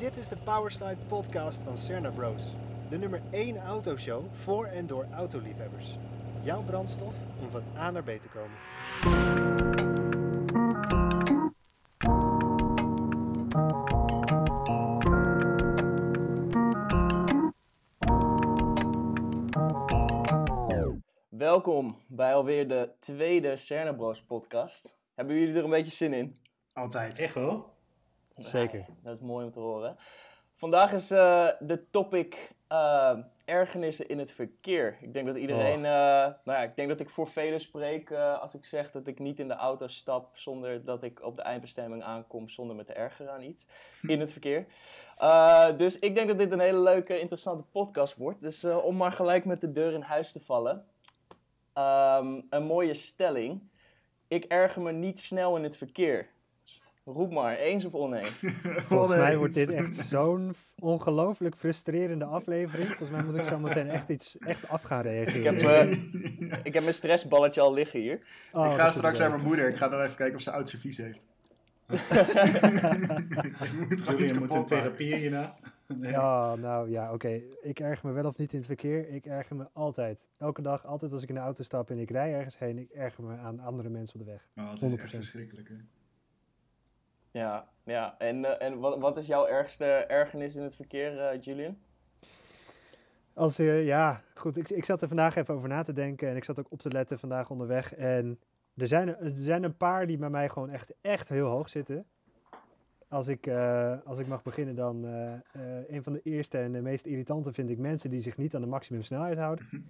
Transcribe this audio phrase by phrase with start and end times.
[0.00, 2.42] Dit is de Powerslide podcast van Cerna Bros.
[2.88, 5.96] De nummer 1 autoshow voor en door autoliefhebbers.
[6.42, 8.56] Jouw brandstof om van A naar B te komen.
[21.28, 24.94] Welkom bij alweer de tweede Cerna Bros podcast.
[25.14, 26.36] Hebben jullie er een beetje zin in?
[26.72, 27.18] Altijd.
[27.18, 27.78] Echt wel?
[28.44, 28.84] Zeker.
[29.02, 29.96] Dat is mooi om te horen.
[30.54, 34.98] Vandaag is eh, de topic eh, ergernissen in het verkeer.
[35.00, 35.86] Ik denk dat iedereen, Oh.
[35.86, 39.18] eh, nou ja, ik denk dat ik voor velen spreek als ik zeg dat ik
[39.18, 42.92] niet in de auto stap zonder dat ik op de eindbestemming aankom zonder me te
[42.92, 43.66] ergeren aan iets
[44.02, 44.66] in het verkeer.
[45.76, 48.40] Dus ik denk dat dit een hele leuke, interessante podcast wordt.
[48.40, 50.86] Dus om maar gelijk met de deur in huis te vallen.
[51.72, 53.68] Ehm, een mooie stelling.
[54.28, 56.28] Ik erger me niet snel in het verkeer.
[57.12, 58.42] Roep maar, eens of oneens?
[58.86, 62.86] Volgens mij wordt dit echt zo'n ongelooflijk frustrerende aflevering.
[62.88, 65.54] Volgens mij moet ik zo meteen echt iets echt af gaan Ik reageren.
[65.54, 68.20] heb, eh, ik heb mijn stressballetje al liggen hier.
[68.52, 69.68] Oh, ik ga straks naar mijn moeder.
[69.68, 71.26] Ik ga nog even kijken of ze oud servies heeft.
[71.90, 71.98] ik
[73.88, 75.54] moet gewoon iets Jullie moet een therapie hierna.
[75.86, 76.10] Nee.
[76.10, 77.40] Ja, nou ja, oké.
[77.62, 79.08] Ik erger me wel of niet in het verkeer.
[79.08, 80.26] Ik erger me altijd.
[80.38, 82.90] Elke dag, altijd als ik in de auto stap en ik rij ergens heen, ik
[82.90, 84.48] erger me aan andere mensen op de weg.
[84.56, 85.16] Oh, het is echt 100%.
[85.16, 85.68] verschrikkelijk.
[85.68, 85.74] Hè?
[87.30, 88.14] Ja, ja.
[88.18, 91.78] En, eh, en wat, wat is jouw ergste ergernis in het verkeer, eh, Julian?
[93.34, 94.56] Als, eh, ja, goed.
[94.56, 96.80] Ik, ik zat er vandaag even over na te denken en ik zat ook op
[96.80, 97.94] te letten vandaag onderweg.
[97.94, 98.40] En
[98.76, 102.06] er zijn, er zijn een paar die bij mij gewoon echt, echt heel hoog zitten.
[103.10, 105.40] Als ik, eh, als ik mag beginnen, dan eh, eh,
[105.88, 108.60] een van de eerste en de meest irritante vind ik mensen die zich niet aan
[108.60, 109.66] de maximumsnelheid houden.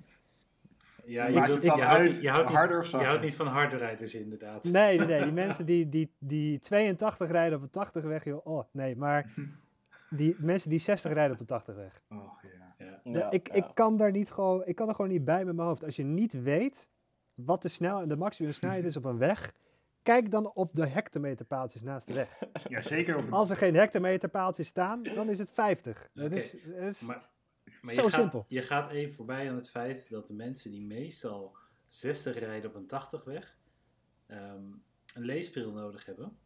[1.05, 3.09] Ja, je, dan houdt, uit, niet- je, houdt niet, harder of je zachter?
[3.09, 4.65] houdt niet van harde rijders inderdaad.
[4.65, 5.23] Nee, nee, nee.
[5.23, 8.47] Die mensen die, die, die 82 rijden op een 80 weg, joh.
[8.47, 8.97] Oh, nee.
[8.97, 9.27] Maar
[10.11, 12.01] die mensen die 60 rijden op een 80 weg.
[12.11, 12.75] Oh, ja.
[12.87, 13.01] Ja.
[13.05, 13.55] De- Ja, ik, ja.
[13.55, 15.85] ik kan daar niet gewoon, ik kan er gewoon niet bij met mijn hoofd.
[15.85, 16.89] Als je niet weet
[17.35, 19.53] wat de, snel, de maximum snelheid is op een weg,
[20.03, 22.39] kijk dan op de hectometerpaaltjes naast de weg.
[22.69, 23.33] ja, zeker op een...
[23.33, 26.09] Als er geen hectometerpaaltjes staan, dan is het 50.
[26.15, 27.23] Dat Oké, is, dat is Maar,
[27.83, 28.45] maar Zo je, gaat, simpel.
[28.49, 31.57] je gaat even voorbij aan het feit dat de mensen die meestal
[31.89, 33.57] 60 rijden op een 80 weg,
[34.27, 34.63] ehm,
[35.15, 36.39] een leesbril nodig hebben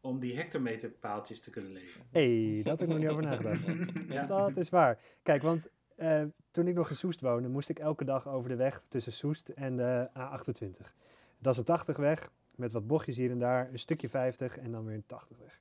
[0.00, 2.02] om die hectometerpaaltjes te kunnen lezen.
[2.10, 3.66] hey, dat heb ik nog niet over nagedacht.
[4.08, 4.26] Ja.
[4.26, 4.98] Dat is waar.
[5.22, 8.56] Kijk, want eh, toen ik nog in Soest woonde, moest ik elke dag over de
[8.56, 10.94] weg tussen Soest en de A28.
[11.38, 14.70] Dat is een 80 weg, met wat bochtjes hier en daar, een stukje 50 en
[14.72, 15.60] dan weer een 80 weg.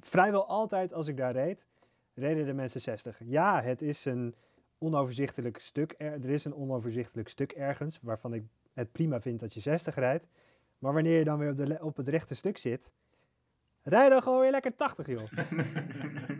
[0.00, 1.66] Vrijwel altijd als ik daar reed,
[2.14, 3.20] reden de mensen 60.
[3.24, 4.34] Ja, het is een
[4.78, 5.94] onoverzichtelijk stuk.
[5.98, 9.94] Er, er is een onoverzichtelijk stuk ergens, waarvan ik het prima vind dat je 60
[9.94, 10.26] rijdt.
[10.78, 12.92] Maar wanneer je dan weer op, de, op het rechte stuk zit,
[13.82, 15.22] rij dan gewoon weer lekker 80, joh.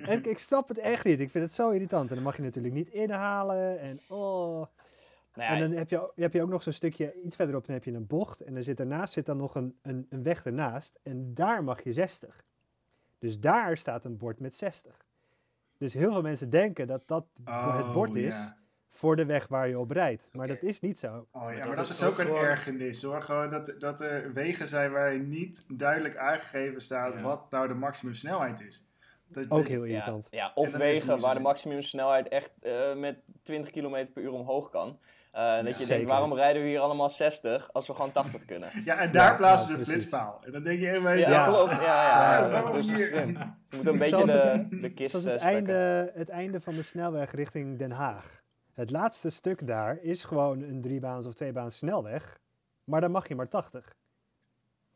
[0.08, 1.20] En ik, ik snap het echt niet.
[1.20, 2.08] Ik vind het zo irritant.
[2.08, 3.78] En dan mag je natuurlijk niet inhalen.
[3.80, 4.66] En oh.
[5.34, 7.74] Nou En ja, dan heb je, heb je ook nog zo'n stukje, iets verderop, dan
[7.74, 8.40] heb je een bocht.
[8.40, 10.98] En dan zit daarnaast zit dan nog een, een, een weg ernaast.
[11.02, 12.44] En daar mag je 60.
[13.18, 15.06] Dus daar staat een bord met 60.
[15.84, 18.56] Dus heel veel mensen denken dat dat het bord Oh, is ja.
[18.88, 20.30] voor de weg waar je op rijdt.
[20.32, 21.26] Maar dat is niet zo.
[21.32, 23.20] Oh ja, maar, dat dat, is is ook een gewoon- ergernis hoor.
[23.22, 27.20] Gewoon dat, dat er wegen zijn waar niet duidelijk aangegeven staat Ja.
[27.20, 28.84] wat nou de maximumsnelheid is.
[29.28, 30.26] Dat, Ook heel irritant.
[30.30, 34.70] ja, of is wegen waar de maximumsnelheid echt eh, met 20 km per uur omhoog
[34.70, 34.98] kan.
[35.34, 35.86] Eh, dat je Zeker.
[35.94, 38.70] denkt, waarom rijden we hier allemaal 60 als we gewoon 80 kunnen?
[38.84, 40.40] Ja, en daar Ja, plaatsen ja, ze een flitspaal.
[40.44, 41.12] En dan denk je helemaal...
[41.14, 41.46] Ja, Ja.
[41.46, 41.70] klopt.
[41.70, 43.06] Ja, ja, hier?
[43.06, 43.36] slim.
[43.64, 45.58] Ze moeten een beetje Zoals de, de kist Zoals eh, het spekken.
[45.76, 48.42] einde, het einde van de snelweg richting Den Haag.
[48.74, 52.38] Het laatste stuk daar is gewoon een driebaans of tweebaans snelweg.
[52.84, 53.94] Maar dan mag je maar 80.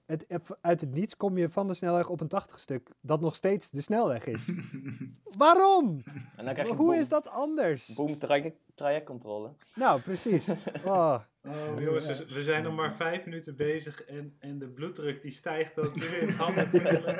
[0.08, 0.26] Het,
[0.60, 3.70] uit het niets kom je van de snelweg op een 80 stuk dat nog steeds
[3.70, 4.44] de snelweg is.
[5.38, 6.02] Waarom?
[6.36, 7.94] En dan krijg je Hoe boom, is dat anders?
[7.94, 9.52] boom traject, trajectcontrole.
[9.74, 10.46] Nou, precies.
[10.84, 15.22] Oh, Oh, jongens, we, we zijn nog maar vijf minuten bezig en, en de bloeddruk
[15.22, 17.16] die stijgt ook weer in het handen trillen.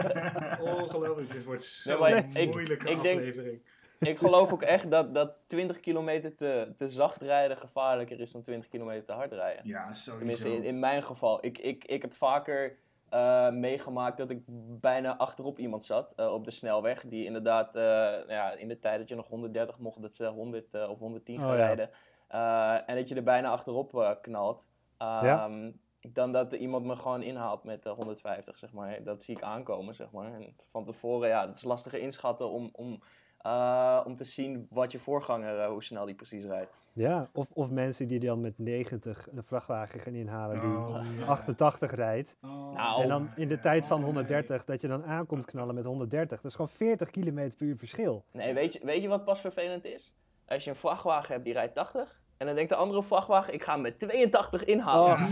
[0.80, 3.62] Ongelooflijk, dit wordt zo'n Nee, ik- moeilijke ik denk- aflevering.
[3.98, 8.42] Ik geloof ook echt dat, dat 20 kilometer te, te zacht rijden gevaarlijker is dan
[8.42, 9.66] 20 kilometer te hard rijden.
[9.66, 10.16] Ja, sowieso.
[10.16, 11.44] Tenminste, in, in mijn geval.
[11.44, 12.76] Ik, ik, ik heb vaker
[13.08, 14.42] eh, meegemaakt dat ik
[14.80, 17.04] bijna achterop iemand zat eh, op de snelweg.
[17.06, 17.82] Die inderdaad, eh,
[18.28, 21.38] ja, in de tijd dat je nog 130 mocht, dat ze 100 eh, of 110
[21.38, 21.64] gaan Oh, ja.
[21.66, 21.90] rijden.
[22.28, 24.64] Eh, en dat je er bijna achterop eh, knalt.
[24.98, 25.70] Ehm,
[26.12, 29.02] Dan dat er iemand me gewoon inhaalt met eh, 150, zeg maar.
[29.02, 30.32] Dat zie ik aankomen, zeg maar.
[30.34, 33.02] En van tevoren, ja, dat is lastiger inschatten om, om
[33.48, 36.70] eh, om te zien wat je voorganger, eh, hoe snel die precies rijdt.
[36.92, 41.24] Ja, of, of mensen die dan met 90 een vrachtwagen gaan inhalen die Oh, ja.
[41.26, 42.36] 88 rijdt.
[42.42, 42.72] Oh.
[42.74, 44.12] Nou, En dan in de tijd van Oh, nee.
[44.12, 46.36] 130, dat je dan aankomt knallen met 130.
[46.40, 48.24] Dat is gewoon 40 km per uur verschil.
[48.32, 50.14] Nee, weet je, weet je wat pas vervelend is?
[50.46, 52.20] Als je een vrachtwagen hebt die rijdt 80.
[52.38, 55.28] En dan denkt de andere vrachtwagen, ik ga hem met 82 inhalen.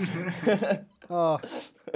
[1.09, 1.37] Oh,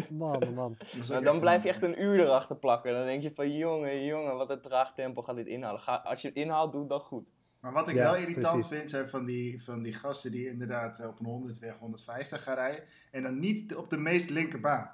[0.08, 0.76] man, man, man.
[0.92, 2.92] Is ook Nou, dan blijf je echt een uur erachter plakken.
[2.94, 5.80] Dan denk je van, jongen, jongen, wat een traag tempo gaat dit inhalen.
[5.80, 7.28] Ga, als je het inhaalt, doe dat goed.
[7.60, 8.68] Maar wat ik Ja, wel irritant precies.
[8.76, 12.54] vind, zijn van die, van die gasten die inderdaad op een 100 weg 150 gaan
[12.54, 12.84] rijden.
[13.10, 14.90] En dan niet op de meest linkerbaan.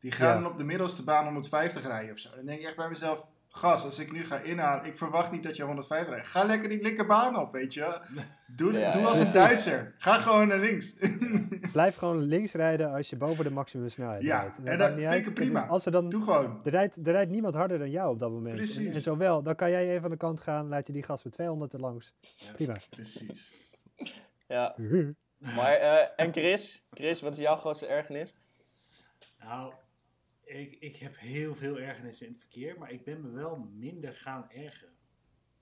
[0.00, 0.34] Die gaan Ja.
[0.42, 2.30] dan op de middelste baan 150 rijden of zo.
[2.36, 5.42] Dan denk ik echt bij mezelf, gas, als ik nu ga inhalen, ik verwacht niet
[5.42, 6.26] dat je 150 rijdt.
[6.28, 8.00] Ga lekker die linkerbaan op, weet je.
[8.46, 9.06] Doe, Ja, doe ja.
[9.06, 9.32] als een.
[9.32, 9.94] Duitser.
[9.98, 10.94] Ga gewoon naar links.
[11.72, 14.58] Blijf gewoon links rijden als je boven de maximumsnelheid Ja, rijdt.
[14.64, 15.34] en dat vind ik uit.
[15.34, 15.66] prima.
[15.66, 16.60] Als er dan doe gewoon.
[16.64, 18.58] Er rijdt, er rijdt niemand harder dan jou op dat moment.
[18.58, 18.94] En, Precies.
[18.94, 21.32] en zowel, dan kan jij even aan de kant gaan, laat je die gas met
[21.32, 22.14] 200 er langs.
[22.20, 22.52] Ja.
[22.52, 22.76] Prima.
[22.90, 23.54] Precies.
[24.46, 24.74] Ja,
[25.56, 26.86] maar, eh, en Chris?
[26.90, 28.34] Chris, wat is jouw grootste ergernis?
[29.44, 29.72] Nou,
[30.48, 34.12] ik, ik heb heel veel ergernissen in het verkeer, maar ik ben me wel minder
[34.12, 34.94] gaan ergeren.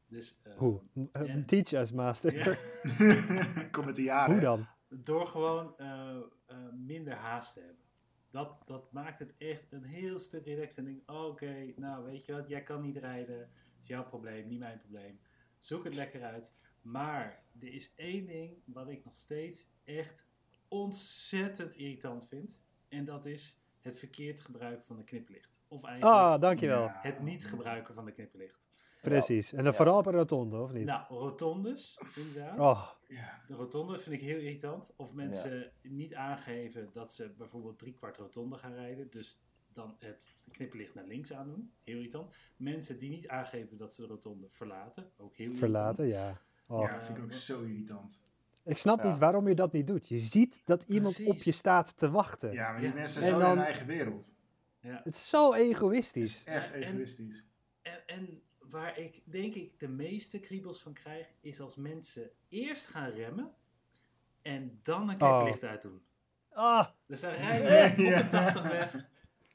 [0.09, 0.83] Dus eh, Hoe?
[1.13, 1.43] Eh, Ja.
[1.47, 2.35] Teach us, master.
[2.35, 3.69] Ja.
[3.71, 4.33] Kom met de jaren.
[4.33, 4.67] Hoe dan?
[4.89, 6.17] door gewoon eh,
[6.47, 7.85] eh, minder haast te hebben.
[8.31, 10.79] Dat, dat maakt het echt een heel stuk relaxed.
[10.79, 13.39] En denk oké, nou weet je wat, jij kan niet rijden.
[13.39, 15.21] Dat is jouw probleem, niet mijn probleem.
[15.59, 16.55] Zoek het lekker uit.
[16.83, 20.27] Maar er is één ding wat ik nog steeds echt
[20.69, 22.65] ontzettend irritant vind.
[22.89, 25.61] En dat is het verkeerd gebruiken van de knipperlicht.
[25.69, 26.89] Of eigenlijk Ah, dankjewel.
[26.93, 28.65] Het niet gebruiken van de knipperlicht.
[29.03, 29.51] Precies.
[29.53, 29.73] En dan Ja.
[29.73, 30.85] vooral op een rotonde, of niet?
[30.85, 32.59] Nou, rotondes, inderdaad.
[32.59, 33.41] Oh, Ja.
[33.47, 34.93] De rotonde vind ik heel irritant.
[34.97, 39.11] Of mensen niet aangeven dat ze bijvoorbeeld drie kwart rotonde gaan rijden.
[39.11, 39.41] Dus
[39.73, 41.73] dan het knipperlicht naar links aandoen.
[41.85, 42.29] Heel irritant.
[42.57, 45.11] Mensen die niet aangeven dat ze de rotonde verlaten.
[45.17, 46.41] Ook heel verlaten, ja.
[46.67, 46.81] Oh.
[46.81, 48.19] ja, vind ik ook zo irritant.
[48.67, 49.09] Ik snap Ja.
[49.09, 50.09] niet waarom je dat niet doet.
[50.09, 51.33] Je ziet dat iemand Precies.
[51.33, 52.53] op je staat te wachten.
[52.53, 52.95] Ja, maar die Ja.
[52.95, 54.35] mensen En zijn in hun eigen wereld.
[54.81, 55.01] Ja.
[55.05, 56.45] Het is zo Het is egoïstisch.
[56.45, 57.45] echt egoïstisch.
[57.83, 61.27] En, en waar ik denk ik de meeste kriebels van krijg.
[61.41, 63.55] Is als mensen eerst gaan remmen.
[64.43, 66.03] En dan een knipperlicht uitdoen.
[66.53, 68.21] Ah, Dus dan rij je op Ja.
[68.21, 69.09] een 80 weg.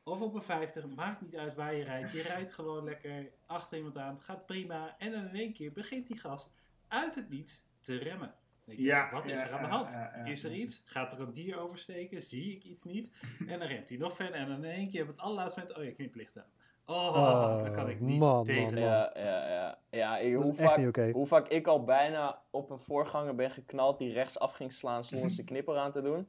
[0.04, 2.12] Of op een 50, maakt niet uit waar je rijdt.
[2.12, 4.96] Je rijdt gewoon lekker achter iemand aan, het gaat prima.
[4.98, 6.52] En dan in één keer begint die gast
[6.88, 8.34] uit het niets te remmen.
[8.76, 9.92] Dan denk je, Ja, wat is ja, er aan de ja, hand?
[9.92, 10.58] ja, ja, is er ja.
[10.58, 10.82] iets?
[10.86, 12.22] Gaat er een dier oversteken?
[12.22, 13.12] Zie ik iets niet?
[13.48, 14.36] En dan remt hij nog verder.
[14.36, 16.46] En dan in één keer op het allerlaatste moment, oh je kniplicht aan.
[16.86, 18.74] Oh, dan kan ik niet man, tegen.
[18.74, 19.78] man, Ja, ja, ja.
[19.90, 24.14] ja ik- hoe, vaak, hoe vaak ik al bijna op een voorganger ben geknald die
[24.14, 26.28] rechts af ging slaan zonder zijn knipper aan te doen.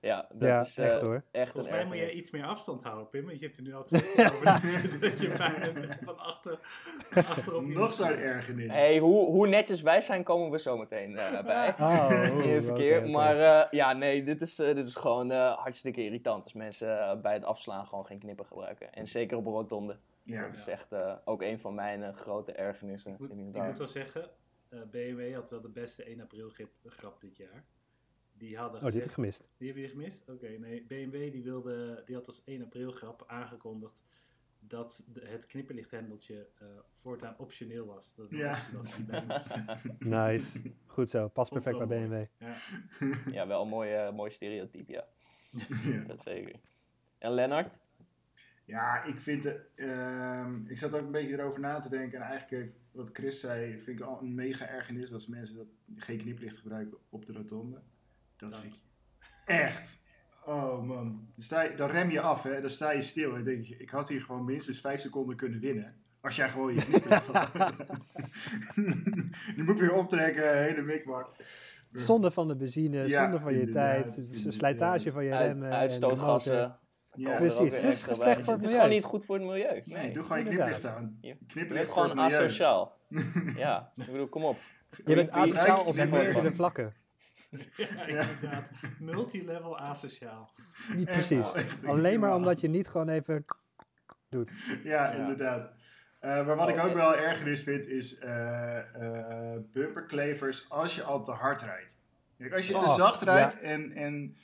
[0.00, 1.24] Ja, dat Ja, is eh, echt hoor.
[1.30, 3.24] echt Volgens mij moet je iets meer afstand houden, Pim.
[3.26, 6.58] Want je hebt er nu al twee keer over dat je bijna van achter,
[7.14, 8.72] achterop Nog zo'n ergernis.
[8.72, 11.74] Hey, hoe, hoe netjes wij zijn, komen we zo meteen eh, bij.
[11.80, 12.10] Oh,
[12.44, 13.10] in het verkeer.
[13.10, 17.20] Maar eh, ja, nee, dit is, eh, dit is gewoon eh, hartstikke irritant als mensen
[17.22, 18.92] bij het afslaan gewoon geen knipper gebruiken.
[18.92, 19.98] En zeker op een rotonde.
[20.22, 20.46] Ja.
[20.46, 23.12] Dat is echt eh, ook een van mijn grote ergernissen.
[23.12, 24.30] Ik moet, ik moet wel zeggen,
[24.90, 26.52] BMW had wel de beste 1 april
[26.84, 27.64] grap dit jaar.
[28.38, 29.54] Die hadden Oh, die heb ik gemist.
[29.58, 30.28] Die heb je gemist?
[30.28, 30.82] Oké, nee.
[30.86, 34.04] BMW die wilde, die had als 1 april grap aangekondigd
[34.60, 36.66] dat de, het knipperlichthendeltje eh,
[37.00, 38.14] voortaan optioneel was.
[38.14, 38.58] Dat het Ja.
[38.72, 39.80] was die bij moest staan.
[39.98, 40.62] Nice.
[40.86, 41.28] Goed zo.
[41.28, 42.24] Past perfect bij BMW.
[42.38, 42.56] Ja.
[43.30, 45.06] Ja, wel een mooi, mooi stereotype, ja.
[45.92, 46.04] Ja.
[46.04, 46.60] Dat zeker.
[47.18, 47.72] En Lennart?
[48.64, 49.60] Ja, ik vind het.
[49.74, 52.20] ehm, ik zat ook een beetje erover na te denken.
[52.20, 55.66] En eigenlijk heeft wat Chris zei, vind ik al een mega ergernis dat mensen dat
[55.96, 57.82] geen kniplicht gebruiken op de rotonde.
[58.38, 58.62] Dat Dank.
[58.62, 58.80] vind ik
[59.44, 60.00] echt.
[60.44, 60.96] Oh man.
[61.34, 62.60] Dan, sta je, dan rem je af, hè?
[62.60, 65.60] Dan sta je stil en denk je, ik had hier gewoon minstens 5 seconden kunnen
[65.60, 65.94] winnen.
[66.20, 67.50] Als jij gewoon je kniplicht had.
[69.56, 71.30] nu moet ik weer optrekken, hele mikmak.
[71.92, 75.70] Zonde van de benzine, Ja, zonde van je tijd, slijtage van je remmen.
[75.72, 76.78] uitstootgassen.
[77.14, 79.82] Ja, Precies, het is slecht voor het Het is gewoon niet goed voor het milieu.
[79.84, 81.18] Nee, Nee, doe gewoon je kniplicht aan.
[81.20, 82.96] Je- Je Kniplicht bent gewoon asociaal.
[83.56, 84.58] ja, ik bedoel, kom op.
[85.04, 86.94] Je bent asociaal op meerdere vlakken.
[88.06, 88.70] ja, inderdaad.
[88.98, 90.52] Multilevel asociaal.
[90.94, 91.52] Niet precies.
[91.52, 93.44] echt Alleen maar omdat je niet gewoon even
[94.28, 94.50] doet.
[94.84, 95.12] Ja, Ja.
[95.12, 95.72] inderdaad.
[96.20, 101.02] Eh, maar wat ik Oh, ook wel ergernis vind, is eh, eh, bumperklevers als je
[101.02, 101.96] al te hard rijdt.
[102.38, 103.34] Kijk, als je te Oh, zacht ja.
[103.34, 104.36] rijdt en, en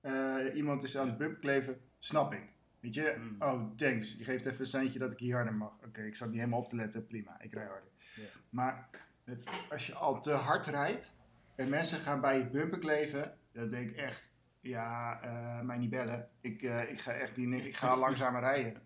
[0.00, 2.52] eh, iemand is aan het bumperkleven, snap ik.
[2.80, 3.36] Weet je, Mm.
[3.42, 5.72] oh thanks, je geeft even een seintje dat ik hier harder mag.
[5.86, 7.88] Oké, ik zat niet helemaal op te letten, prima, ik rij harder.
[8.16, 8.22] Ja.
[8.50, 8.88] Maar
[9.24, 11.14] het, als je al te hard rijdt
[11.54, 15.90] en mensen gaan bij je bumper kleven, dan denk ik echt, ja, eh, mij niet
[15.90, 16.28] bellen.
[16.40, 18.82] Ik, eh, ik ga echt niet, ik ga langzamer rijden.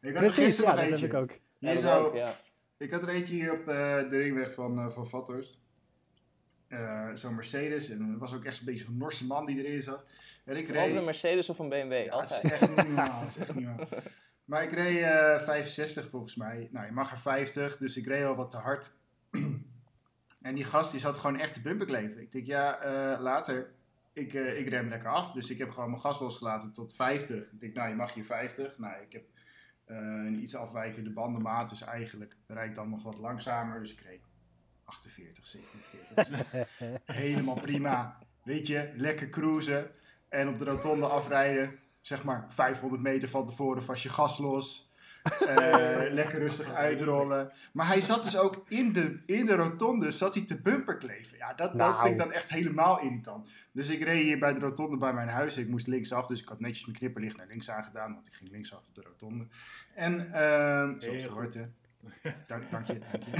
[0.00, 1.30] Ik had Precies, gisteren ja, dat heb ik ook.
[1.58, 2.40] Hier dat zo, ook, ja.
[2.76, 5.58] Ik had er eentje hier op eh, de ringweg van, eh van Vatters.
[6.68, 7.88] Eh, zo'n Mercedes.
[7.90, 10.06] En er was ook echt een beetje zo'n Norse man die erin zat.
[10.44, 11.04] En ik Het altijd een reed...
[11.04, 12.52] Mercedes of een BMW, Ja, het is altijd.
[12.52, 13.20] echt niet normaal.
[13.20, 13.86] Het is echt niet normaal.
[14.44, 16.68] Maar ik reed eh 65 volgens mij.
[16.72, 18.92] Nou, je mag er 50, dus ik reed al wat te hard.
[20.44, 22.20] En die gast die zat gewoon echt te bumperkleven.
[22.20, 23.72] Ik denk, ja, eh, later.
[24.12, 27.52] Ik, eh, ik rem lekker af, dus ik heb gewoon mijn gas losgelaten tot 50.
[27.52, 28.78] Ik denk, nou, je mag hier 50.
[28.78, 29.24] Nou, ik heb
[29.84, 33.80] eh, een iets afwijkende bandenmaat, dus eigenlijk rijd ik dan nog wat langzamer.
[33.80, 34.20] Dus ik reed
[34.84, 36.68] 48, 47.
[37.16, 38.18] Helemaal prima.
[38.42, 39.90] Weet je, lekker cruisen.
[40.28, 41.78] En op de rotonde afrijden.
[42.00, 44.92] Zeg maar 500 meter van tevoren vast je gas los.
[45.24, 47.52] Eh, lekker rustig uitrollen.
[47.72, 51.38] Maar hij zat dus ook in de, in de rotonde zat hij te bumperkleven.
[51.38, 51.94] Ja, dat, dat Nou.
[52.00, 53.50] vind ik dan echt helemaal irritant.
[53.72, 55.56] Dus ik reed hier bij de rotonde bij mijn huis.
[55.56, 58.14] Ik moest linksaf, dus ik had netjes mijn knipperlicht naar links aangedaan.
[58.14, 59.46] Want ik ging linksaf op de rotonde.
[59.94, 61.66] En, ehm zoals Heel gehoord, goed.
[62.22, 62.30] hè.
[62.46, 62.98] Dank, dank je.
[62.98, 63.32] Dank je.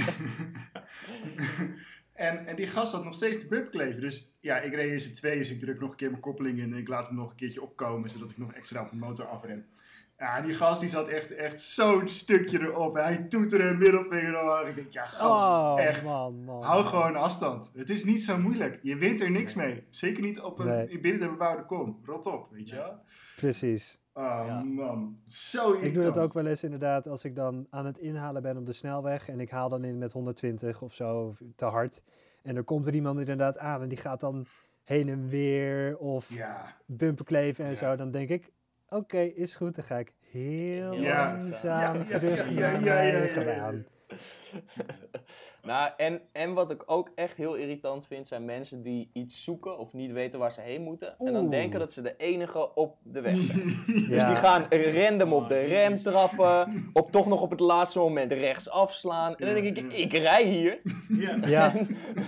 [2.13, 4.01] en, en die gast had nog steeds de bumperkleven.
[4.01, 6.59] Dus ja, ik reed in z'n tweeën, dus ik druk nog een keer mijn koppeling
[6.59, 6.71] in.
[6.73, 9.25] En ik laat hem nog een keertje opkomen, zodat ik nog extra op de motor
[9.25, 9.65] afrem.
[10.17, 12.95] Ja, die gast die zat echt, echt zo'n stukje erop.
[12.95, 14.67] Hij toeterde een middelvinger omhoog.
[14.67, 16.03] Ik denk, ja gast, Oh, echt.
[16.03, 16.63] man, man.
[16.63, 16.89] Hou man.
[16.91, 17.71] gewoon afstand.
[17.73, 18.79] Het is niet zo moeilijk.
[18.81, 19.83] Je wint er niks mee.
[19.89, 20.99] Zeker niet op een, Nee.
[20.99, 21.99] binnen de bebouwde kom.
[22.05, 22.99] Rot op, weet je wel?
[23.35, 23.99] Precies.
[24.13, 24.63] Oh Ja.
[24.63, 25.85] man, zo irritant.
[25.85, 28.65] Ik doe dat ook wel eens inderdaad als ik dan aan het inhalen ben op
[28.65, 32.01] de snelweg en ik haal dan in met 120 of zo te hard.
[32.43, 34.45] En er komt er iemand inderdaad aan en die gaat dan
[34.83, 37.75] heen en weer of Ja, bumperkleven en Ja.
[37.75, 37.95] zo.
[37.95, 38.51] Dan denk ik,
[38.89, 39.75] oké, is goed.
[39.75, 41.27] Dan ga ik heel Ja.
[41.31, 43.85] langzaam Ja, terug naar mijn eigen baan.
[45.65, 49.77] Nou, en, en wat ik ook echt heel irritant vind, zijn mensen die iets zoeken
[49.77, 51.15] of niet weten waar ze heen moeten.
[51.19, 53.63] En dan denken dat ze de enige op de weg zijn.
[54.09, 56.73] Dus die gaan random op Oh, de dit rem trappen.
[56.93, 59.35] Of toch nog op het laatste moment rechts afslaan.
[59.35, 60.79] En dan denk ik, ik rij hier.
[61.09, 61.33] Ja.
[61.55, 61.73] Ja,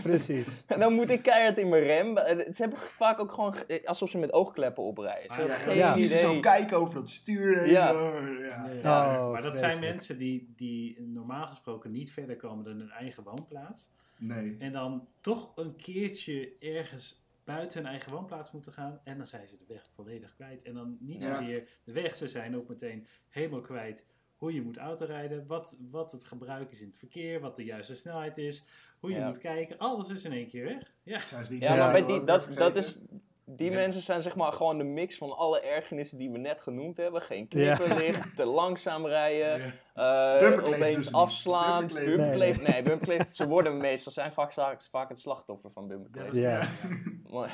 [0.01, 0.63] precies.
[0.67, 2.17] En dan moet ik keihard in mijn rem.
[2.17, 5.34] En Ze hebben vaak ook gewoon ge- alsof ze met oogkleppen oprijden.
[5.36, 6.08] Ze Ah, hebben ja, geen.
[6.08, 6.39] Ze zo idee.
[6.39, 7.70] kijken over dat stuur.
[7.70, 7.89] Ja.
[7.91, 8.65] ja.
[8.67, 12.89] Nee, Oh, maar dat zijn mensen die, die normaal gesproken niet verder komen dan hun
[12.89, 13.89] eigen woonplaats.
[14.17, 14.55] Nee.
[14.60, 19.00] En dan toch een keertje ergens buiten hun eigen woonplaats moeten gaan.
[19.03, 20.63] En dan zijn ze de weg volledig kwijt.
[20.63, 21.36] En dan niet Ja.
[21.36, 24.05] zozeer de weg, ze zijn ook meteen helemaal kwijt
[24.38, 25.48] hoe je moet autorijden.
[25.48, 28.65] Wat, wat het gebruik is in het verkeer, wat de juiste snelheid is.
[29.00, 29.27] Hoe je Ja.
[29.27, 30.93] moet kijken, alles is in één keer weg.
[31.03, 31.19] Ja,
[31.50, 33.00] Ja, maar bij die, dat, dat is,
[33.49, 33.75] die Ja.
[33.75, 37.21] mensen zijn zeg maar gewoon de mix van alle ergernissen die we net genoemd hebben.
[37.21, 39.61] Geen knipperlicht, te langzaam rijden,
[39.93, 42.63] eh, Bumperkleven opeens dus afslaan, bumperkleven.
[42.71, 43.25] Nee, bumperkleven.
[43.29, 44.51] Ze worden meestal, zijn vaak,
[44.91, 46.39] vaak het slachtoffer van bumperkleven.
[46.39, 46.67] Ja.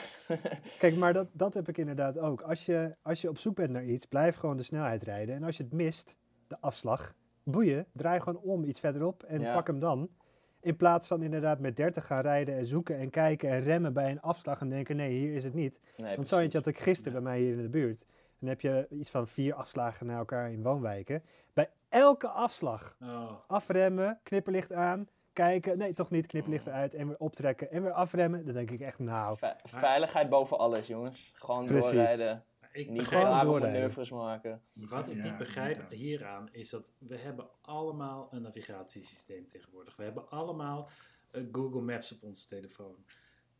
[0.79, 2.41] Kijk, maar dat, dat heb ik inderdaad ook.
[2.41, 5.35] Als je, als je op zoek bent naar iets, blijf gewoon de snelheid rijden.
[5.35, 6.15] En als je het mist,
[6.47, 9.53] de afslag, boeien, draai gewoon om iets verderop en Ja.
[9.53, 10.09] pak hem dan.
[10.63, 14.12] In plaats van inderdaad met 30 gaan rijden en zoeken en kijken en remmen bij
[14.12, 15.79] een afslag en denken, nee, hier is het niet.
[15.98, 18.05] nee, Want zo had ik gisteren bij mij hier in de buurt.
[18.39, 21.24] Dan heb je iets van vier afslagen naar elkaar in woonwijken.
[21.53, 27.17] Bij elke afslag Oh, afremmen, knipperlicht aan, kijken, nee, toch niet, knipperlicht eruit en weer
[27.20, 28.46] optrekken en weer afremmen.
[28.46, 31.34] Dan denk ik echt, nou, Ve- veiligheid boven alles, jongens.
[31.36, 31.91] Gewoon Precies.
[31.91, 32.43] doorrijden.
[32.74, 34.62] Ik Niet begrijp, Gewoon manoeuvres maken.
[34.74, 39.96] Wat ik Ja, niet begrijp hieraan is dat we hebben allemaal een navigatiesysteem tegenwoordig.
[39.96, 40.89] We hebben allemaal
[41.32, 43.06] eh, Google Maps op onze telefoon.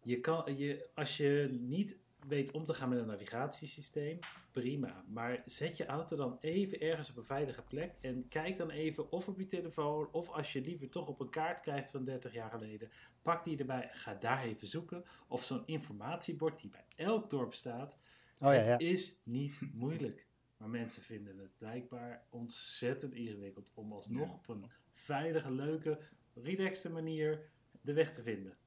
[0.01, 4.20] Je kan, je, als je niet weet om te gaan met een navigatiesysteem,
[4.51, 5.03] prima.
[5.08, 9.12] Maar zet je auto dan even ergens op een veilige plek en kijk dan even
[9.12, 12.34] of op je telefoon of als je liever toch op een kaart krijgt van 30
[12.34, 12.89] jaar geleden,
[13.22, 15.03] pak die erbij en ga daar even zoeken.
[15.27, 17.98] Of zo'n informatiebord die bij elk dorp staat.
[18.39, 18.77] Oh ja, het ja.
[18.77, 20.27] is niet moeilijk.
[20.57, 25.99] Maar mensen vinden het blijkbaar ontzettend ingewikkeld om alsnog op een veilige, leuke,
[26.33, 27.49] relaxte manier
[27.81, 28.57] de weg te vinden.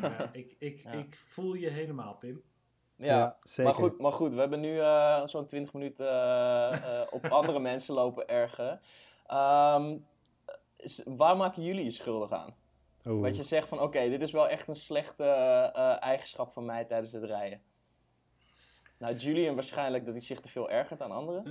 [0.00, 0.92] Ja, ik, ik, Ja.
[0.92, 2.42] ik voel je helemaal, Pim.
[2.96, 3.64] Ja, zeker.
[3.72, 7.58] Maar goed, maar goed, we hebben nu eh, zo'n 20 minuten eh, eh, op andere
[7.70, 8.80] mensen lopen ergen.
[9.26, 9.96] Ehm,
[11.04, 12.54] waar maken jullie je schuldig aan?
[13.06, 13.20] Oeh.
[13.20, 16.84] Wat je zegt van, oké, dit is wel echt een slechte eh, eigenschap van mij
[16.84, 17.62] tijdens het rijden.
[19.02, 21.42] Nou, Julian waarschijnlijk dat hij zich te veel ergert aan anderen.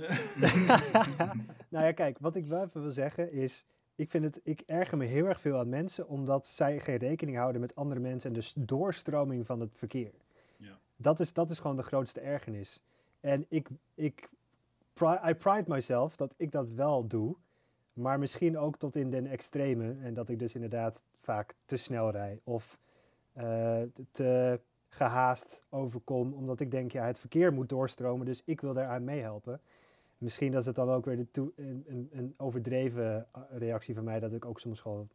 [1.68, 4.98] nou ja, kijk, wat ik wel even wil zeggen is, ik vind het, ik erger
[4.98, 8.34] me heel erg veel aan mensen omdat zij geen rekening houden met andere mensen en
[8.34, 10.12] dus doorstroming van het verkeer.
[10.56, 10.78] Ja.
[10.96, 12.80] Dat is, dat is gewoon de grootste ergernis.
[13.20, 14.28] En ik, ik,
[15.28, 17.36] I pride myself dat ik dat wel doe,
[17.92, 22.10] maar misschien ook tot in den extreme en dat ik dus inderdaad vaak te snel
[22.10, 22.78] rij of
[23.32, 24.60] eh, te
[24.94, 29.60] gehaast overkom, omdat ik denk, ja, het verkeer moet doorstromen, dus ik wil daaraan meehelpen.
[30.18, 34.04] misschien dat het dan ook weer de toe- een, een, een overdreven eh, reactie van
[34.04, 35.08] mij, dat ik ook soms gewoon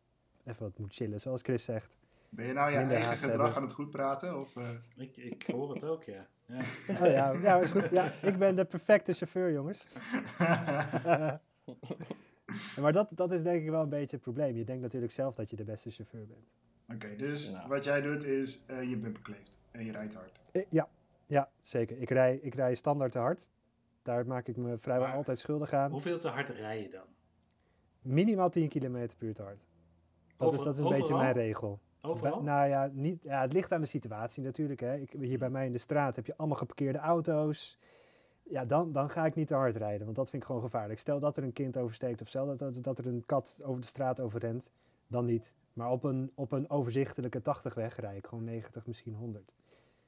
[0.45, 1.97] even wat moet chillen, zoals Chris zegt.
[2.29, 3.55] Ben je nou je Minder eigen gedrag hebben.
[3.55, 4.39] aan het goed praten?
[4.39, 4.69] Of, eh?
[4.95, 6.27] Ik, ik hoor het ook, ja.
[6.45, 6.61] ja.
[7.01, 7.89] Oh ja, ja, is goed.
[7.89, 9.87] Ja, ik ben de perfecte chauffeur, jongens.
[12.81, 14.55] maar dat, dat is denk ik wel een beetje het probleem.
[14.55, 16.47] Je denkt natuurlijk zelf dat je de beste chauffeur bent.
[16.93, 17.67] Oké, dus Nou.
[17.67, 20.39] wat jij doet is eh, je bumper kleeft en je rijdt hard.
[20.51, 20.87] Eh, Ja,
[21.25, 21.97] ja zeker.
[21.97, 23.49] Ik rij, ik rij standaard te hard.
[24.01, 25.91] Daar maak ik me vrijwel Maar- altijd schuldig aan.
[25.91, 27.05] Hoeveel te hard rij je dan?
[28.01, 29.65] Minimaal 10 km per uur te hard.
[30.35, 31.79] Dat is, dat is een beetje mijn regel.
[32.01, 32.41] Overal?
[32.43, 34.79] Nou ja, niet, ja, het ligt aan de situatie natuurlijk.
[34.79, 34.95] Hè.
[34.97, 37.79] Ik, hier bij mij in de straat heb je allemaal geparkeerde auto's.
[38.43, 40.99] Ja, dan, dan ga ik niet te hard rijden, want dat vind ik gewoon gevaarlijk.
[40.99, 43.81] Stel dat er een kind oversteekt of stel dat, dat, dat er een kat over
[43.81, 44.71] de straat overrent,
[45.07, 45.53] dan niet.
[45.73, 49.53] Maar op een, op een overzichtelijke 80 weg rij ik gewoon 90, misschien 100.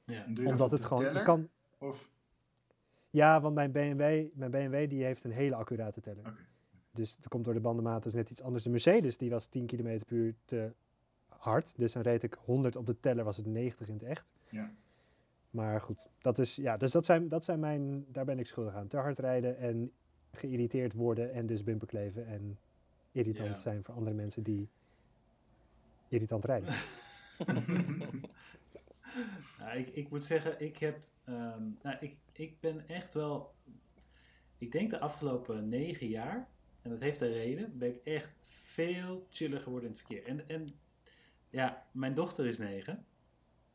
[0.02, 0.24] Ja.
[0.24, 1.22] En doe je Omdat het gewoon, teller?
[1.22, 2.10] kan, Of,
[3.10, 6.26] ja, want mijn BMW, mijn BMW die heeft een hele accurate teller.
[6.26, 6.46] Oké.
[6.92, 8.64] Dus dat komt door de bandenmaat is net iets anders.
[8.64, 10.72] De Mercedes die was 10 km per uur te
[11.28, 11.76] hard.
[11.78, 14.32] Dus dan reed ik 100 op de teller, was het 90 in het echt.
[14.50, 14.72] ja.
[15.50, 18.74] Maar goed, dat is, ja, dus dat zijn, dat zijn mijn, daar ben ik schuldig
[18.74, 18.86] aan.
[18.88, 19.92] Te hard rijden en
[20.32, 22.58] geïrriteerd worden en dus bumperkleven en
[23.12, 23.54] irritant Ja.
[23.54, 24.68] zijn voor andere mensen die
[26.08, 26.74] irritant rijden.
[29.58, 30.98] Nou, ik, ik moet zeggen, ik heb.
[31.24, 33.54] ehm, nou, ik, ik ben echt wel.
[34.58, 36.48] Ik denk de afgelopen negen jaar,
[36.82, 40.26] en dat heeft een reden, ben ik echt veel chiller geworden in het verkeer.
[40.26, 40.64] En, en
[41.50, 43.04] ja, mijn dochter is negen.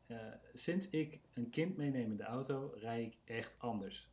[0.06, 0.16] Eh,
[0.52, 4.08] sinds ik een kind meeneem in de auto, rij ik echt anders.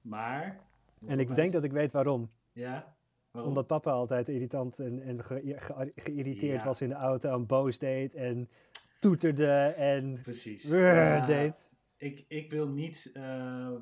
[0.00, 0.60] Maar.
[1.06, 2.30] En ik denk dat ik weet waarom.
[2.52, 2.96] Ja,
[3.30, 3.50] waarom?
[3.50, 6.66] Omdat papa altijd irritant en, en ge- ge- geïrriteerd Ja.
[6.66, 8.48] was in de auto en boos deed en
[9.00, 10.62] toeterde en Precies.
[10.62, 11.72] Ja, deed.
[11.96, 13.10] Ik, ik wil niet.
[13.12, 13.80] ehm,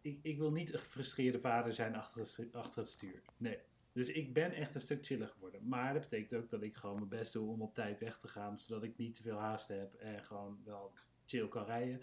[0.00, 3.22] ik, ik wil niet een gefrustreerde vader zijn achter het, achter het stuur.
[3.36, 3.58] Nee.
[3.92, 5.68] Dus ik ben echt een stuk chiller geworden.
[5.68, 8.28] Maar dat betekent ook dat ik gewoon mijn best doe om op tijd weg te
[8.28, 8.58] gaan.
[8.58, 10.92] Zodat ik niet te veel haast heb en gewoon wel
[11.26, 12.00] chill kan rijden.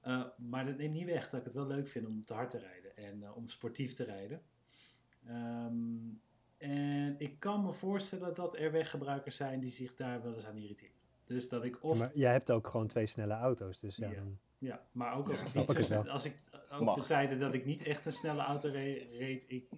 [0.00, 2.50] Eh, maar dat neemt niet weg dat ik het wel leuk vind om te hard
[2.50, 2.96] te rijden.
[2.96, 4.42] En eh, om sportief te rijden.
[5.26, 6.08] Ehm,
[6.56, 10.56] en ik kan me voorstellen dat er weggebruikers zijn die zich daar wel eens aan
[10.56, 11.00] irriteren.
[11.32, 14.08] Dus dat ik of Maar jij hebt ook gewoon twee snelle auto's, dus ja.
[14.10, 14.14] Ja.
[14.14, 16.36] dan- ja, maar ook als Ja, ik niet ik zo als ik
[16.72, 16.94] ook Mag.
[16.96, 19.68] de tijden dat ik niet echt een snelle auto re- reed, ik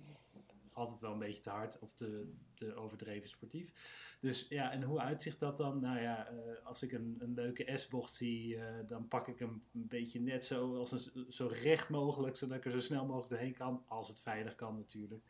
[0.72, 3.72] altijd wel een beetje te hard of te, te overdreven sportief.
[4.20, 5.80] Dus ja, en hoe uitzicht dat dan?
[5.80, 9.62] Nou ja, eh, als ik een, een leuke S-bocht zie, eh, dan pak ik hem
[9.74, 13.28] een beetje net zo, als een, zo recht mogelijk, zodat ik er zo snel mogelijk
[13.30, 15.24] doorheen kan, als het veilig kan natuurlijk.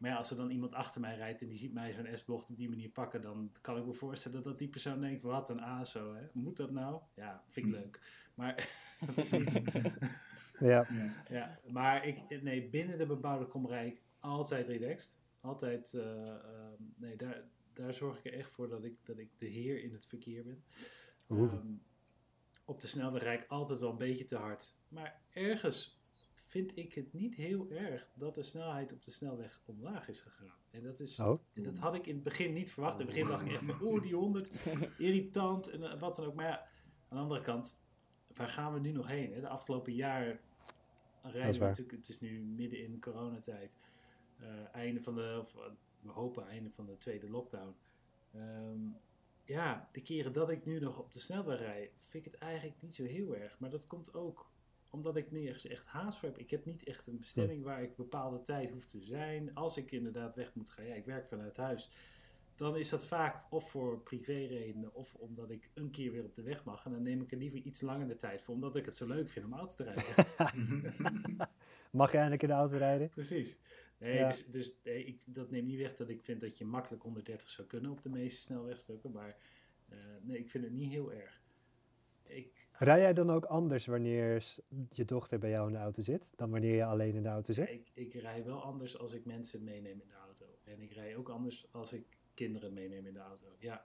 [0.00, 2.50] Maar ja, als er dan iemand achter mij rijdt en die ziet mij zo'n S-bocht
[2.50, 5.60] op die manier pakken, dan kan ik me voorstellen dat die persoon denkt, wat een
[5.60, 6.26] ASO, hè?
[6.32, 7.00] Moet dat nou?
[7.14, 8.00] Ja, vind ik leuk.
[8.34, 8.68] Maar
[9.06, 9.62] dat is niet...
[10.58, 10.86] ja.
[11.28, 11.58] Ja.
[11.66, 15.18] maar ik, nee, binnen de bebouwde kom rij ik altijd relaxed.
[15.40, 19.38] Altijd, eh, ehm, nee, daar, daar zorg ik er echt voor dat ik, dat ik
[19.38, 20.64] de heer in het verkeer ben.
[21.28, 21.74] Ehm,
[22.64, 24.76] op de snelweg rijd ik altijd wel een beetje te hard.
[24.88, 25.99] Maar ergens
[26.50, 30.56] vind ik het niet heel erg dat de snelheid op de snelweg omlaag is gegaan.
[30.70, 33.00] En dat, is, Oh, en dat had ik in het begin niet verwacht.
[33.00, 34.50] In het begin dacht ik echt van, oeh, die 100,
[34.98, 36.34] irritant en eh, wat dan ook.
[36.34, 36.58] Maar ja,
[37.08, 37.80] aan de andere kant,
[38.34, 39.32] waar gaan we nu nog heen?
[39.32, 39.40] Hè?
[39.40, 40.40] De afgelopen jaar
[41.22, 43.76] rijden we natuurlijk, het is nu midden in coronatijd.
[44.38, 45.62] Eh, einde van de, of, eh,
[46.00, 47.74] we hopen einde van de tweede lockdown.
[48.32, 48.80] Ehm,
[49.44, 52.82] ja, de keren dat ik nu nog op de snelweg rijd, vind ik het eigenlijk
[52.82, 53.58] niet zo heel erg.
[53.58, 54.49] Maar dat komt ook
[54.90, 56.38] omdat ik nergens echt haast voor heb.
[56.38, 59.54] Ik heb niet echt een bestemming waar ik bepaalde tijd hoef te zijn.
[59.54, 61.90] Als ik inderdaad weg moet gaan, ja, ik werk vanuit huis.
[62.54, 66.42] Dan is dat vaak of voor privéredenen of omdat ik een keer weer op de
[66.42, 66.84] weg mag.
[66.84, 69.06] En dan neem ik er liever iets langer de tijd voor, omdat ik het zo
[69.06, 70.26] leuk vind om auto te rijden.
[71.90, 73.08] mag je eindelijk in de auto rijden?
[73.08, 73.58] Precies.
[73.98, 74.26] Nee, Ja.
[74.26, 77.48] dus, dus nee, ik, dat neemt niet weg dat ik vind dat je makkelijk 130
[77.48, 79.12] zou kunnen op de meeste snelwegstukken.
[79.12, 79.36] Maar
[79.88, 81.39] eh, nee, ik vind het niet heel erg.
[82.30, 84.46] Ik, Rij jij dan ook anders wanneer
[84.90, 87.52] je dochter bij jou in de auto zit, dan wanneer je alleen in de auto
[87.52, 87.68] zit?
[87.70, 90.44] ik, ik rij wel anders als ik mensen meeneem in de auto.
[90.64, 93.46] En ik rij ook anders als ik kinderen meeneem in de auto.
[93.58, 93.84] Ja,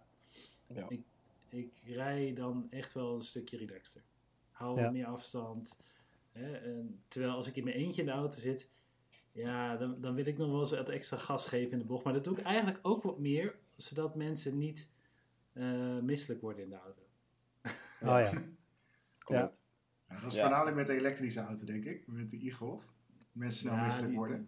[0.68, 0.90] Ja.
[0.90, 1.04] Ik-
[1.50, 4.02] ik rij dan echt wel een stukje relaxter.
[4.52, 4.92] Hou Ja.
[4.92, 5.78] meer afstand.
[6.32, 6.54] Hè?
[6.58, 8.70] En terwijl als ik in mijn eentje in de auto zit,
[9.32, 12.04] ja, dan, dan wil ik nog wel eens wat extra gas geven in de bocht.
[12.04, 14.92] Maar dat doe ik eigenlijk ook wat meer, zodat mensen niet
[15.54, 17.02] eh, misselijk worden in de auto.
[18.02, 18.32] Oh ja.
[19.28, 19.54] Ja,
[20.08, 20.42] dat is Ja.
[20.42, 22.08] voornamelijk met de elektrische auto, denk ik.
[22.08, 22.84] Met de e-golf.
[23.32, 24.48] Mensen snel Ja, misselijk worden.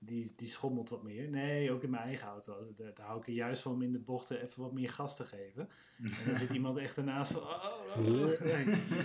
[0.00, 1.28] Die, die schommelt wat meer.
[1.28, 2.72] Nee, ook in mijn eigen auto.
[2.74, 5.16] Daar, daar hou ik er juist van om in de bochten even wat meer gas
[5.16, 5.68] te geven.
[6.02, 7.42] En dan zit iemand echt ernaast van...
[7.42, 7.64] Oh,
[7.96, 8.40] oh, oh.
[8.40, 8.64] Nee.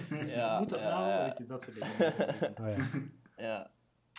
[0.19, 1.09] Dus Ja, moet dat ja, nou?
[1.09, 1.25] ja.
[1.25, 1.91] Weet je, dat soort dingen.
[2.61, 2.89] Oh ja.
[3.37, 3.71] Ja.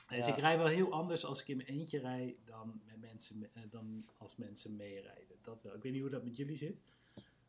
[0.09, 0.33] Dus Ja.
[0.33, 3.51] ik rij wel heel anders als ik in mijn eentje rij dan, met mensen, me-
[3.53, 5.37] eh, dan als mensen meerijden.
[5.41, 5.75] Dat wel.
[5.75, 6.83] Ik weet niet hoe dat met jullie zit.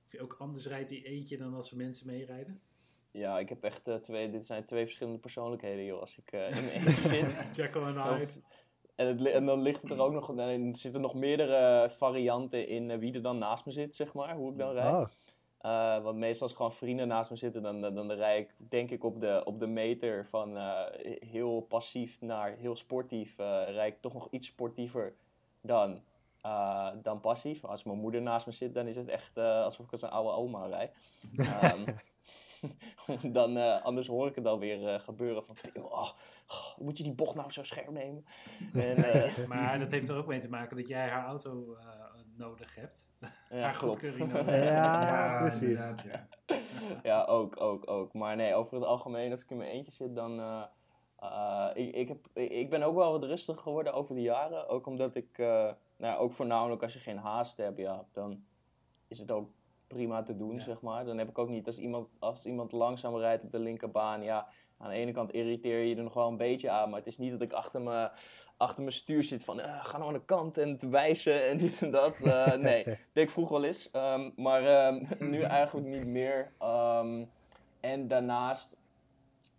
[0.05, 2.61] Of je ook anders rijdt in je eentje dan als er mensen meerijden.
[3.11, 5.99] Ja, ik heb echt eh, twee, dit zijn twee verschillende persoonlijkheden, joh.
[5.99, 7.55] Als ik eh, in eentje zit.
[7.57, 8.31] Jekyll en Hyde.
[8.95, 12.67] en, het, en dan ligt het er ook nog, en er zitten nog meerdere varianten
[12.67, 14.35] in eh, wie er dan naast me zit, zeg maar.
[14.35, 14.93] Hoe ik dan rijd.
[14.93, 15.05] Oh,
[15.57, 18.91] Eh, want meestal als gewoon vrienden naast me zitten, dan, dan, dan rij ik denk
[18.91, 20.81] ik op de, op de meter van eh,
[21.29, 23.39] heel passief naar heel sportief.
[23.39, 25.13] eh rij ik toch nog iets sportiever
[25.61, 26.01] dan,
[26.45, 27.63] eh, dan passief.
[27.65, 30.09] Als mijn moeder naast me zit, dan is het echt eh, alsof ik als een
[30.09, 30.95] oude oma rijd.
[31.37, 31.83] Ehm,
[33.37, 36.09] dan, eh, anders hoor ik het alweer gebeuren van, "Joh, oh,
[36.47, 38.25] oh, moet je die bocht nou zo scherp nemen?
[38.73, 41.85] En, eh, Maar dat heeft er ook mee te maken dat jij haar auto eh,
[42.37, 43.09] nodig hebt.
[43.49, 43.81] ja, haar klopt.
[43.81, 45.37] goedkeuring nodig Ja, hebt.
[45.41, 45.61] precies.
[45.89, 46.27] inderdaad, ja.
[47.03, 48.13] Ja, ook, ook, ook.
[48.13, 50.39] Maar nee, over het algemeen, als ik in mijn eentje zit, dan...
[50.39, 50.63] eh,
[51.19, 54.67] eh, ik, ik, heb, ik ik ben ook wel wat rustiger geworden over de jaren.
[54.69, 58.43] Ook omdat ik, eh, nou ook voornamelijk als je geen haast hebt, ja, dan
[59.07, 59.49] is het ook
[59.87, 60.59] prima te doen, Ja.
[60.61, 61.05] zeg maar.
[61.05, 64.47] Dan heb ik ook niet, als iemand, als iemand langzaam rijdt op de linkerbaan, ja,
[64.77, 67.17] aan de ene kant irriteer je er nog wel een beetje aan, maar het is
[67.17, 68.09] niet dat ik achter me
[68.57, 71.57] achter mijn stuur zit van eh, ga nou aan de kant en te wijzen en
[71.57, 72.19] dit en dat.
[72.19, 76.51] Eh, nee, deed ik vroeger wel eens, ehm, maar ehm, nu eigenlijk niet meer.
[76.59, 77.25] Ehm,
[77.79, 78.75] en daarnaast,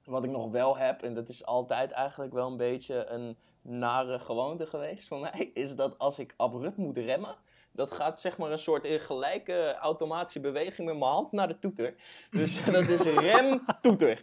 [0.04, 3.36] wat ik nog wel heb, en dat is altijd eigenlijk wel een beetje een
[3.68, 7.36] nare gewoonte geweest voor mij, is dat als ik abrupt moet remmen,
[7.76, 11.58] dat gaat zeg maar een soort in gelijke automatische beweging met mijn hand naar de
[11.58, 11.94] toeter.
[12.30, 14.22] Dus dat is rem, toeter.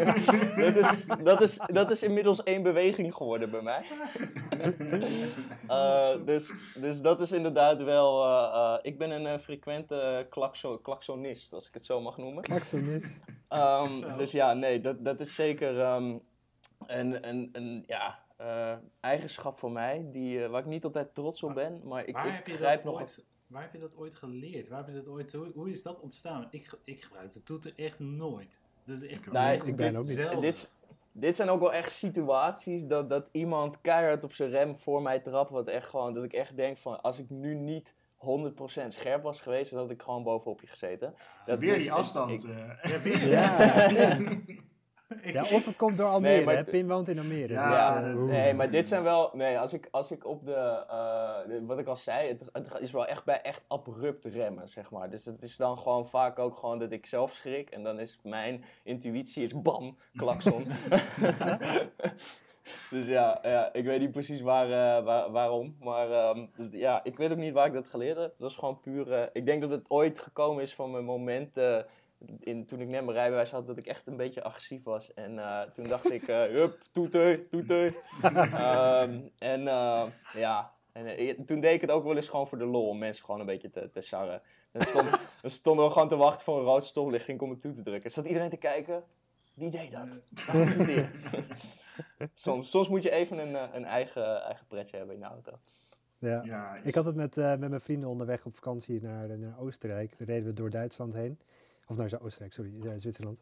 [0.64, 3.84] dat, is, dat, is, dat is inmiddels één beweging geworden bij mij.
[5.66, 8.24] Eh, dus, dus dat is inderdaad wel.
[8.24, 12.42] eh, eh, ik ben een frequente klakso klaksonist, als ik het zo mag noemen.
[12.42, 13.24] klaksonist.
[13.48, 16.16] Ehm, dus ja, nee, dat, dat is zeker ehm,
[16.86, 21.42] een, een, een ja, eh, eigenschap van mij die, eh, waar ik niet altijd trots
[21.42, 21.80] op ben.
[21.84, 22.94] Maar ik, waar, ik heb je dat nog.
[22.94, 24.68] ooit, waar heb je dat ooit geleerd?
[24.68, 26.48] Waar heb je dat ooit, hoe, hoe is dat ontstaan?
[26.50, 28.60] Ik, ik gebruik de toeter echt nooit.
[28.84, 30.40] Dat is echt Nee, ik ben ook niet.
[30.40, 30.72] Dit,
[31.12, 35.20] dit zijn ook wel echt situaties dat, dat iemand keihard op zijn rem voor mij
[35.20, 35.50] trapt.
[35.50, 39.40] Wat echt gewoon, dat ik echt denk van als ik nu niet 100% scherp was
[39.40, 41.14] geweest, dan had ik gewoon bovenop je gezeten.
[41.46, 42.30] Dat Weer is- die afstand.
[42.30, 42.90] ik- eh.
[42.92, 43.26] Ja, weer.
[43.28, 44.18] Ja,
[45.32, 46.34] ja, of het komt door Almere.
[46.34, 46.64] Nee, maar- hè?
[46.64, 47.52] Pim woont in Almere.
[47.52, 48.30] Ja, dus, Ja, eh, oeh.
[48.30, 49.30] nee, maar dit zijn wel.
[49.32, 50.84] Nee, als ik, als ik op de.
[50.88, 54.68] eh, de- wat ik al zei, het, het is wel echt bij echt abrupt remmen,
[54.68, 55.10] zeg maar.
[55.10, 57.70] Dus het is dan gewoon vaak ook gewoon dat ik zelf schrik.
[57.70, 60.64] En dan is mijn intuïtie is bam, klakson.
[62.90, 64.64] dus ja, ja, ik weet niet precies waar,
[64.98, 65.76] eh, waar, waarom.
[65.80, 68.34] Maar ehm, ja, ik weet ook niet waar ik dat geleerd heb.
[68.38, 69.12] Dat is gewoon puur.
[69.12, 71.56] eh, ik denk dat het ooit gekomen is van mijn moment.
[72.40, 75.14] In, toen ik net mijn rijbewijs had, dat ik echt een beetje agressief was.
[75.14, 77.94] En eh, toen dacht ik, eh hup, toeter, toeter.
[78.22, 82.64] Ehm, en eh, ja, en, toen deed ik het ook wel eens gewoon voor de
[82.64, 84.42] lol, om mensen gewoon een beetje te, te sarren.
[84.72, 85.10] Dan, stond,
[85.42, 87.74] dan stonden we gewoon te wachten voor een rood stoplicht, ging ik om me toe
[87.74, 88.10] te drukken.
[88.10, 89.02] Zat iedereen te kijken,
[89.54, 90.08] wie deed dat?
[90.34, 92.30] Het?
[92.34, 95.52] soms, soms moet je even een, een eigen, eigen pretje hebben in de auto.
[96.20, 96.42] Ja.
[96.44, 100.18] Ja, Ik had het met, eh, met mijn vrienden onderweg op vakantie naar, naar Oostenrijk.
[100.18, 101.38] Dan reden we door Duitsland heen.
[101.90, 103.40] Of naar Oostenrijk, sorry, Zwitserland.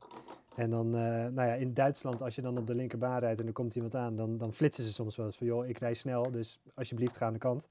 [0.57, 3.47] En dan, eh, nou ja, in Duitsland, als je dan op de linkerbaan rijdt en
[3.47, 5.95] er komt iemand aan, dan, dan flitsen ze soms wel eens van, joh, ik rij
[5.95, 7.69] snel, dus alsjeblieft ga aan de kant.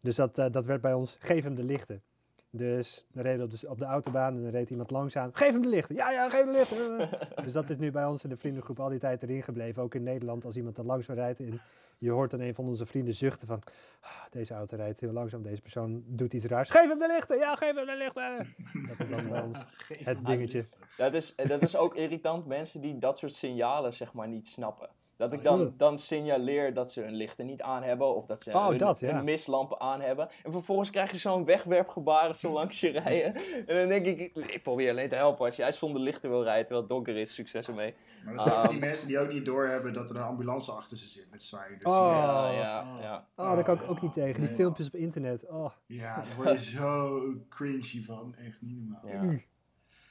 [0.00, 2.02] Dus dat, eh, dat werd bij ons, geef hem de lichten.
[2.50, 5.30] Dus we reden op de, op de autobaan en dan reed iemand langzaam.
[5.32, 5.96] Geef hem de lichten!
[5.96, 7.08] Ja, ja, geef hem de lichten!
[7.44, 9.82] dus dat is nu bij ons in de vriendengroep al die tijd erin gebleven.
[9.82, 11.40] Ook in Nederland, als iemand dan langzaam rijdt.
[11.40, 11.60] En
[12.00, 13.62] je hoort dan een van onze vrienden zuchten van...
[14.00, 16.70] "Ah, deze auto rijdt heel langzaam, deze persoon doet iets raars.
[16.70, 17.38] Geef hem de lichten!
[17.38, 18.54] Ja, geef hem de lichten!
[18.88, 19.58] Dat is dan bij ons
[20.08, 20.64] het dingetje.
[20.96, 24.48] Dat is, eh, dat is ook irritant, mensen die dat soort signalen zeg maar niet
[24.48, 24.88] snappen.
[25.20, 28.42] Dat ik Oh, dan, dan signaleer dat ze hun lichten niet aan hebben of dat
[28.42, 29.14] ze Oh, hun, dat, ja.
[29.14, 30.28] hun mislampen aan hebben.
[30.42, 33.34] En vervolgens krijg je zo'n wegwerpgebaren zo langs je rijden.
[33.66, 35.46] En dan denk ik, ik, probeer alleen te helpen.
[35.46, 37.94] Als jij zonder lichten wil rijden terwijl het donker is, succes ermee.
[38.24, 38.88] Maar er zijn van die Ehm.
[38.88, 41.78] mensen die ook niet doorhebben dat er een ambulance achter ze zit met zwaaien.
[41.78, 42.10] Dus Oh.
[42.12, 43.00] Ja, ja, ja, oh.
[43.02, 43.26] ja.
[43.36, 44.40] Oh, daar kan ik ook niet tegen.
[44.40, 44.58] Die Nee.
[44.58, 45.48] filmpjes op internet.
[45.48, 48.34] Oh, ja, daar word je zo cringy van.
[48.46, 49.26] Echt niet normaal.
[49.26, 49.38] ja.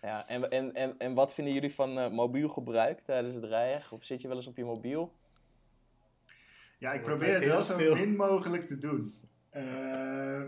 [0.01, 0.27] Ja.
[0.27, 3.83] En, en, en, en wat vinden jullie van eh, mobiel gebruik tijdens het rijden?
[3.89, 5.13] Of zit je wel eens op je mobiel?
[6.77, 7.95] Ja, ik probeer het heel zo stil.
[7.95, 9.15] min mogelijk te doen.
[9.49, 9.63] Eh,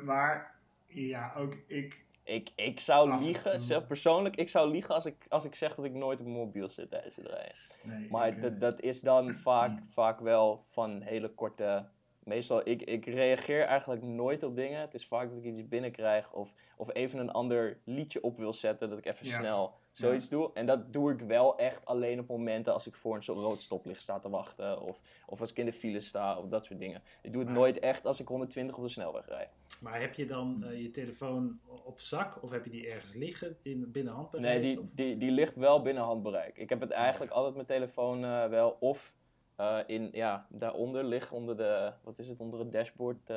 [0.04, 0.56] maar
[0.88, 2.00] ja, ook ik.
[2.24, 5.86] Ik, ik zou liegen, zelf persoonlijk, ik zou liegen als ik, als ik zeg dat
[5.86, 7.56] ik nooit op mijn mobiel zit tijdens het rijden.
[7.82, 11.86] Nee, Maar ik, eh, dat, dat is dan vaak, vaak wel van hele korte
[12.24, 14.80] meestal, ik, ik reageer eigenlijk nooit op dingen.
[14.82, 18.54] Het is vaak dat ik iets binnenkrijg of, of even een ander liedje op wil
[18.54, 19.38] zetten, dat ik even Ja.
[19.40, 20.52] snel zoiets doe.
[20.54, 23.62] En dat doe ik wel echt alleen op momenten als ik voor een soort rood
[23.62, 24.82] stoplicht sta te wachten.
[24.82, 27.02] Of, of als ik in de file sta, of dat soort dingen.
[27.22, 29.50] Ik doe het Maar- nooit echt als ik 120 op de snelweg rijd.
[29.82, 33.58] Maar heb je dan eh, je telefoon op zak of heb je die ergens liggen
[33.62, 34.54] in, binnen handbereik?
[34.54, 36.58] Nee, die, Of- die, die ligt wel binnen handbereik.
[36.58, 39.14] Ik heb het eigenlijk altijd mijn telefoon eh, wel of
[39.62, 43.30] eh, in, ja, daaronder ligt, onder de, wat is het, onder het dashboard.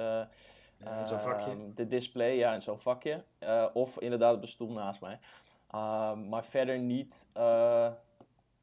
[0.85, 1.51] Ja, zo'n vakje.
[1.51, 3.25] Ehm, de display, ja, in zo'n vakje.
[3.39, 5.19] Eh, of inderdaad op een stoel naast mij.
[5.71, 7.91] Ehm, maar verder niet, eh,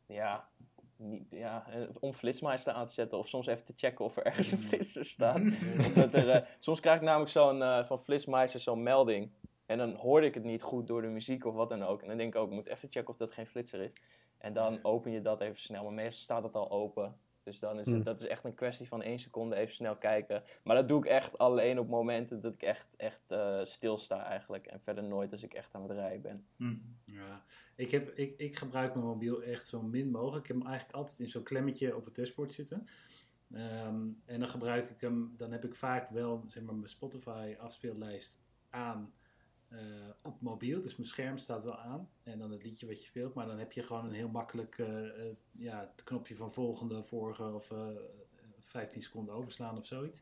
[0.05, 0.47] ja,
[0.95, 1.65] niet, ja,
[1.99, 3.17] om flitsmeister aan te zetten.
[3.17, 5.41] Of soms even te checken of er ergens een flitser staat.
[6.13, 9.31] Er, soms krijg ik namelijk zo'n, eh, van flitsmeister zo'n melding.
[9.65, 12.01] En dan hoorde ik het niet goed door de muziek of wat dan ook.
[12.01, 13.91] En dan denk ik ook, ik moet even checken of dat geen flitser is.
[14.37, 15.83] En dan open je dat even snel.
[15.83, 17.15] Maar meestal staat het al open.
[17.43, 18.03] Dus dan is het, Hmm.
[18.03, 20.43] dat is echt een kwestie van één seconde even snel kijken.
[20.63, 24.67] Maar dat doe ik echt alleen op momenten dat ik echt, echt eh, stilsta eigenlijk.
[24.67, 26.45] En verder nooit als ik echt aan het rijden ben.
[26.57, 26.75] Hm.
[27.05, 27.43] Ja,
[27.75, 30.41] ik, heb, ik, ik gebruik mijn mobiel echt zo min mogelijk.
[30.41, 32.87] Ik heb hem eigenlijk altijd in zo'n klemmetje op het dashboard zitten.
[33.51, 37.55] Ehm, en dan gebruik ik hem, dan heb ik vaak wel zeg maar, mijn Spotify
[37.59, 39.13] afspeellijst aan
[39.71, 40.81] eh, op mobiel.
[40.81, 43.33] Dus mijn scherm staat wel aan en dan het liedje wat je speelt.
[43.33, 47.03] Maar dan heb je gewoon een heel makkelijk eh, eh, ja, het knopje van volgende,
[47.03, 47.87] vorige of eh
[48.59, 50.21] 15 seconden overslaan of zoiets.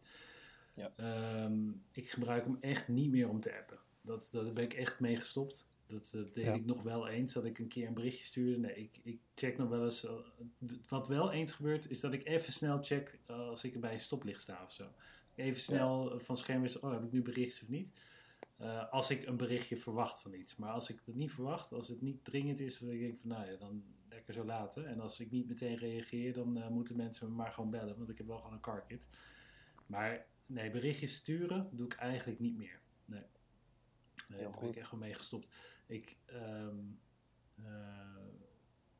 [0.73, 0.93] Ja.
[0.95, 3.79] Ehm, ik gebruik hem echt niet meer om te appen.
[4.01, 5.67] Dat, dat ben ik echt mee gestopt.
[5.85, 6.53] Dat deed Ja.
[6.53, 8.57] ik nog wel eens, dat ik een keer een berichtje stuurde.
[8.57, 10.07] Nee, ik, ik check nog wel eens.
[10.87, 14.41] wat wel eens gebeurt, is dat ik even snel check als ik bij een stoplicht
[14.41, 14.87] sta of zo.
[15.35, 17.91] Even snel van scherm is, oh, heb ik nu berichtjes of niet?
[18.59, 20.55] Eh, als ik een berichtje verwacht van iets.
[20.55, 23.29] Maar als ik het niet verwacht, als het niet dringend is, dan denk ik van,
[23.29, 24.87] nou ja, dan lekker zo laten.
[24.87, 28.09] En als ik niet meteen reageer, dan eh, moeten mensen me maar gewoon bellen, want
[28.09, 29.07] ik heb wel gewoon een car kit.
[29.85, 32.81] Maar nee, berichtjes sturen doe ik eigenlijk niet meer.
[33.05, 33.23] Nee.
[34.27, 34.77] Daar ben ik goed.
[34.77, 35.81] echt gewoon mee gestopt.
[35.87, 36.77] Ik, ehm,
[37.55, 38.27] eh,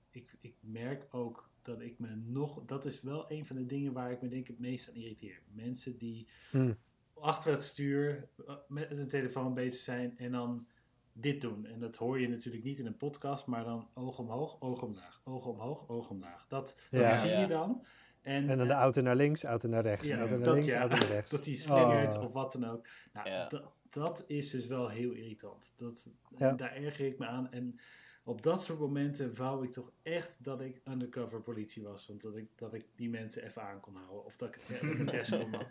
[0.09, 2.65] ik, ik merk ook dat ik me nog...
[2.65, 5.41] Dat is wel een van de dingen waar ik me denk het meest aan irriteer.
[5.47, 6.77] Mensen die Hmm.
[7.21, 10.67] Achter het stuur eh, met een telefoon bezig zijn en dan
[11.13, 11.65] dit doen.
[11.65, 15.21] En dat hoor je natuurlijk niet in een podcast, maar dan oog omhoog, oog omlaag.
[15.23, 16.45] Oog omhoog, oog omlaag.
[16.47, 17.07] Dat, dat Ja.
[17.09, 17.85] zie je dan.
[18.21, 20.53] En, En dan de eh, auto naar links, auto naar rechts, ja, auto naar dat,
[20.53, 20.79] links, ja.
[20.79, 21.31] auto naar rechts.
[21.35, 22.23] dat die slingert Oh.
[22.23, 22.87] of wat dan ook.
[23.13, 23.47] Nou, Ja.
[23.47, 25.73] dat, dat is dus wel heel irritant.
[25.75, 26.53] Dat, Ja.
[26.53, 27.51] Daar erger ik me aan.
[27.51, 27.79] En
[28.23, 32.07] op dat soort momenten wou ik toch echt dat ik undercover politie was.
[32.07, 34.25] Want dat ik, dat ik die mensen even aan kon houden.
[34.25, 35.67] Of dat ik het op een desk kon had.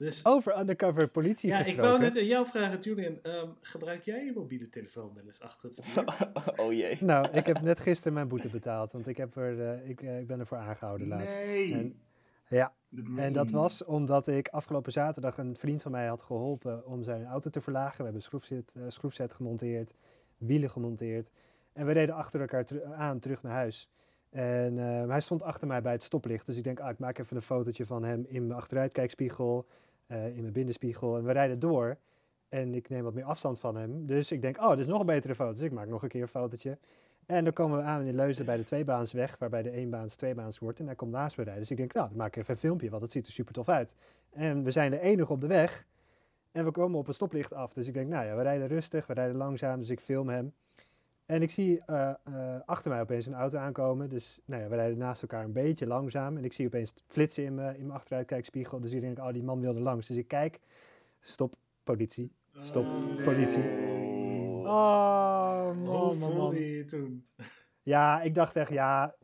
[0.00, 3.18] Dus Over undercover politie ja, ik wou net aan jou vragen, Julian.
[3.22, 6.04] ehm, gebruik jij je mobiele telefoon wel eens achter het stuur?
[6.62, 6.96] oh jee.
[7.00, 10.20] Nou, ik heb net gisteren mijn boete betaald, want ik, heb er, eh, ik, eh,
[10.20, 11.36] ik ben ervoor aangehouden laatst.
[11.36, 11.72] Nee.
[11.72, 12.00] En,
[12.48, 16.86] ja, Dat en dat was omdat ik afgelopen zaterdag een vriend van mij had geholpen
[16.86, 17.96] om zijn auto te verlagen.
[17.96, 19.94] We hebben schroefzet, eh, schroefzet gemonteerd,
[20.38, 21.30] wielen gemonteerd.
[21.72, 23.88] En we reden achter elkaar aan terug naar huis.
[24.30, 26.46] En eh, hij stond achter mij bij het stoplicht.
[26.46, 29.66] Dus ik denk, ah, ik maak even een fotootje van hem in mijn achteruitkijkspiegel,
[30.10, 31.16] eh, in mijn binnenspiegel.
[31.16, 31.98] En we rijden door.
[32.48, 34.06] En ik neem wat meer afstand van hem.
[34.06, 35.52] Dus ik denk, oh, dit is nog een betere foto.
[35.52, 36.78] Dus ik maak nog een keer een fotootje.
[37.26, 40.80] En dan komen we aan in Leusden bij de tweebaansweg, waarbij de eenbaans tweebaans wordt.
[40.80, 41.62] En hij komt naast me rijden.
[41.62, 43.54] Dus ik denk, nou, dan maak ik even een filmpje, want het ziet er super
[43.54, 43.94] tof uit.
[44.30, 45.86] En we zijn de enige op de weg.
[46.52, 47.72] En we komen op een stoplicht af.
[47.72, 49.78] Dus ik denk, nou ja, we rijden rustig, we rijden langzaam.
[49.78, 50.52] Dus ik film hem.
[51.30, 54.08] En ik zie eh, eh, achter mij opeens een auto aankomen.
[54.08, 56.36] Dus nou ja, we rijden naast elkaar een beetje langzaam.
[56.36, 58.80] En ik zie opeens flitsen in mijn, in mijn achteruitkijkspiegel.
[58.80, 60.06] Dus ik denk, oh, die man wilde langs.
[60.06, 60.58] Dus ik kijk,
[61.20, 62.32] stop, politie.
[62.60, 63.62] Stop, Oh, politie.
[64.64, 66.32] Oh, Hoe man, man.
[66.32, 67.26] voelde je je toen?
[67.82, 69.14] Ja, ik dacht echt, ja,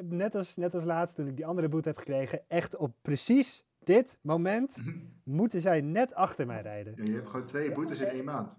[0.00, 3.64] net als, net als laatst toen ik die andere boete heb gekregen, echt op precies
[3.84, 4.76] dit moment
[5.24, 6.94] moeten zij net achter mij rijden.
[6.96, 8.56] Ja, je hebt gewoon twee boetes in één maand.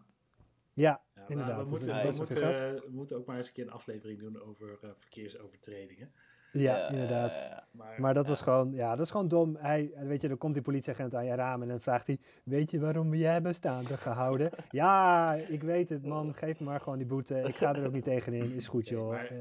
[0.73, 4.19] Ja, Ja, Inderdaad, we moeten, we, moeten, we ook maar eens een keer een aflevering
[4.19, 6.11] doen over eh, verkeersovertredingen.
[6.51, 7.63] ja, inderdaad.
[7.71, 9.55] Maar, Maar dat was gewoon, ja, dat is gewoon dom.
[9.55, 12.71] Hij, weet je, dan komt die politieagent aan je raam en dan vraagt hij, weet
[12.71, 14.49] je waarom jij bent staande gehouden?
[14.69, 17.35] ja, ik weet het man, geef me maar gewoon die boete.
[17.41, 19.09] Ik ga er ook niet tegenin, is goed joh.
[19.09, 19.37] maar- Eh,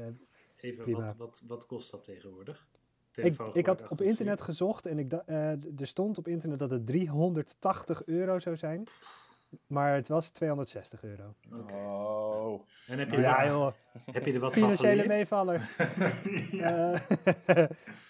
[0.57, 0.99] even, prima.
[1.05, 2.67] wat, wat, wat kost dat tegenwoordig?
[3.15, 6.69] ik, ik had op internet gezocht en ik, eh, d- er stond op internet dat
[6.71, 8.83] het 380 euro zou zijn.
[9.67, 11.33] Maar het was 260 euro.
[11.59, 11.73] Oké.
[11.73, 12.61] Oh.
[12.87, 13.71] En heb je, Ja er, joh,
[14.11, 15.69] heb je er wat van financiële meevaller.
[16.51, 16.99] Eh,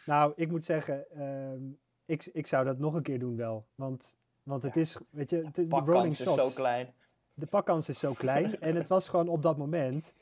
[0.05, 1.61] nou, ik moet zeggen, ehm,
[2.05, 3.65] ik, ik zou dat nog een keer doen wel.
[3.75, 4.81] Want, want het Ja.
[4.81, 6.93] is, weet je, de, de rolling Pakkans is zo klein.
[7.33, 8.59] De pakkans is zo klein.
[8.59, 10.13] en het was gewoon op dat moment.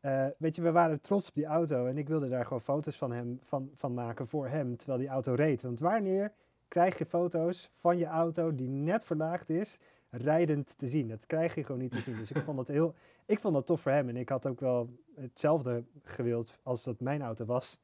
[0.00, 1.86] eh, weet je, we waren trots op die auto.
[1.86, 4.76] En ik wilde daar gewoon foto's van hem van, van maken voor hem.
[4.76, 5.62] Terwijl die auto reed.
[5.62, 6.32] Want wanneer
[6.68, 9.78] krijg je foto's van je auto die net verlaagd is,
[10.12, 11.08] rijdend te zien.
[11.08, 12.16] Dat krijg je gewoon niet te zien.
[12.16, 12.94] Dus ik vond dat heel,
[13.26, 14.08] ik vond dat tof voor hem.
[14.08, 17.80] En ik had ook wel hetzelfde gewild als dat mijn auto was.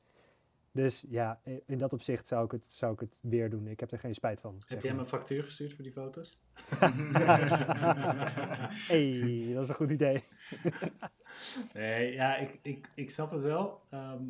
[0.73, 3.67] Dus ja, in dat opzicht zou ik het, zou ik het weer doen.
[3.67, 4.63] Ik heb er geen spijt van.
[4.67, 6.39] Heb je hem een factuur gestuurd voor die foto's?
[8.89, 10.23] hey, dat is een goed idee.
[11.73, 13.81] Nee, ja, ik, ik, ik snap het wel.
[13.91, 14.23] Ehm,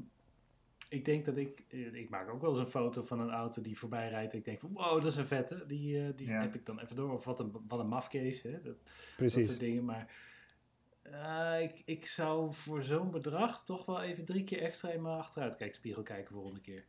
[0.88, 1.64] ik denk dat ik...
[1.68, 4.32] eh, Ik maak ook wel eens een foto van een auto die voorbij rijdt.
[4.32, 5.66] Ik denk van, wow, dat is een vette.
[5.66, 6.40] Die, eh, die Ja.
[6.40, 7.12] heb ik dan even door.
[7.12, 8.60] Of wat een, wat een mafcase, hè.
[8.62, 8.76] Dat,
[9.18, 9.84] dat soort dingen.
[9.84, 10.12] Maar
[11.02, 15.18] eh, ik, ik zou voor zo'n bedrag toch wel even drie keer extra in mijn
[15.18, 16.84] achteruitkijkspiegel kijken volgende keer.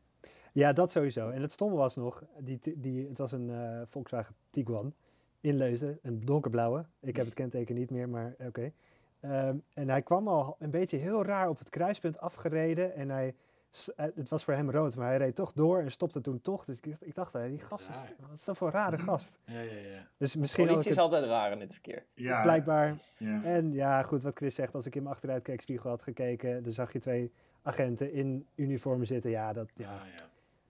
[0.54, 1.30] Ja, dat sowieso.
[1.30, 3.52] En het stomme was nog, die, die, het was een
[3.88, 4.94] Volkswagen Tiguan
[5.42, 6.86] in Leusden, een donkerblauwe.
[7.02, 8.72] Ik heb het kenteken niet meer, maar oké.
[9.20, 13.36] Ehm, en hij kwam al een beetje heel raar op het kruispunt afgereden en hij,
[13.96, 16.66] het was voor hem rood, maar hij reed toch door en stopte toen toch.
[16.66, 19.38] Dus ik, ik dacht, hé, die gast, is, wat is dat voor een rare gast?
[19.46, 20.08] Ja, ja, ja.
[20.18, 22.06] Dus misschien Politie is het altijd raar in het verkeer.
[22.14, 22.96] ja, blijkbaar.
[23.18, 23.44] Ja.
[23.44, 26.94] En ja, goed, wat Chris zegt, als ik in mijn achteruitkijkspiegel had gekeken, dan zag
[26.94, 29.32] je twee agenten in uniform zitten.
[29.32, 30.30] Ja, dat, ja, Ja, ja.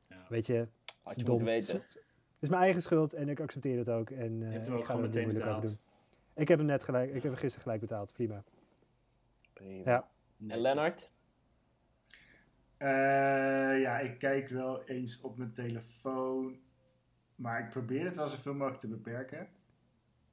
[0.09, 0.25] ja.
[0.29, 0.67] weet je,
[1.03, 1.29] Had je dom.
[1.29, 1.75] moeten weten.
[1.75, 4.09] Het is mijn eigen schuld en ik accepteer het ook.
[4.09, 5.63] En, Je eh, hebt hem ik ook ga gewoon meteen betaald.
[5.63, 5.77] doen.
[6.35, 8.43] Ik heb hem net gelijk, ik heb hem gisteren gelijk betaald, prima.
[9.53, 9.91] Prima.
[9.91, 10.07] Ja.
[10.47, 10.59] En.
[10.61, 11.09] Lennart?
[12.79, 16.59] Eh, ja, ik kijk wel eens op mijn telefoon.
[17.35, 19.47] Maar ik probeer het wel zoveel mogelijk te beperken.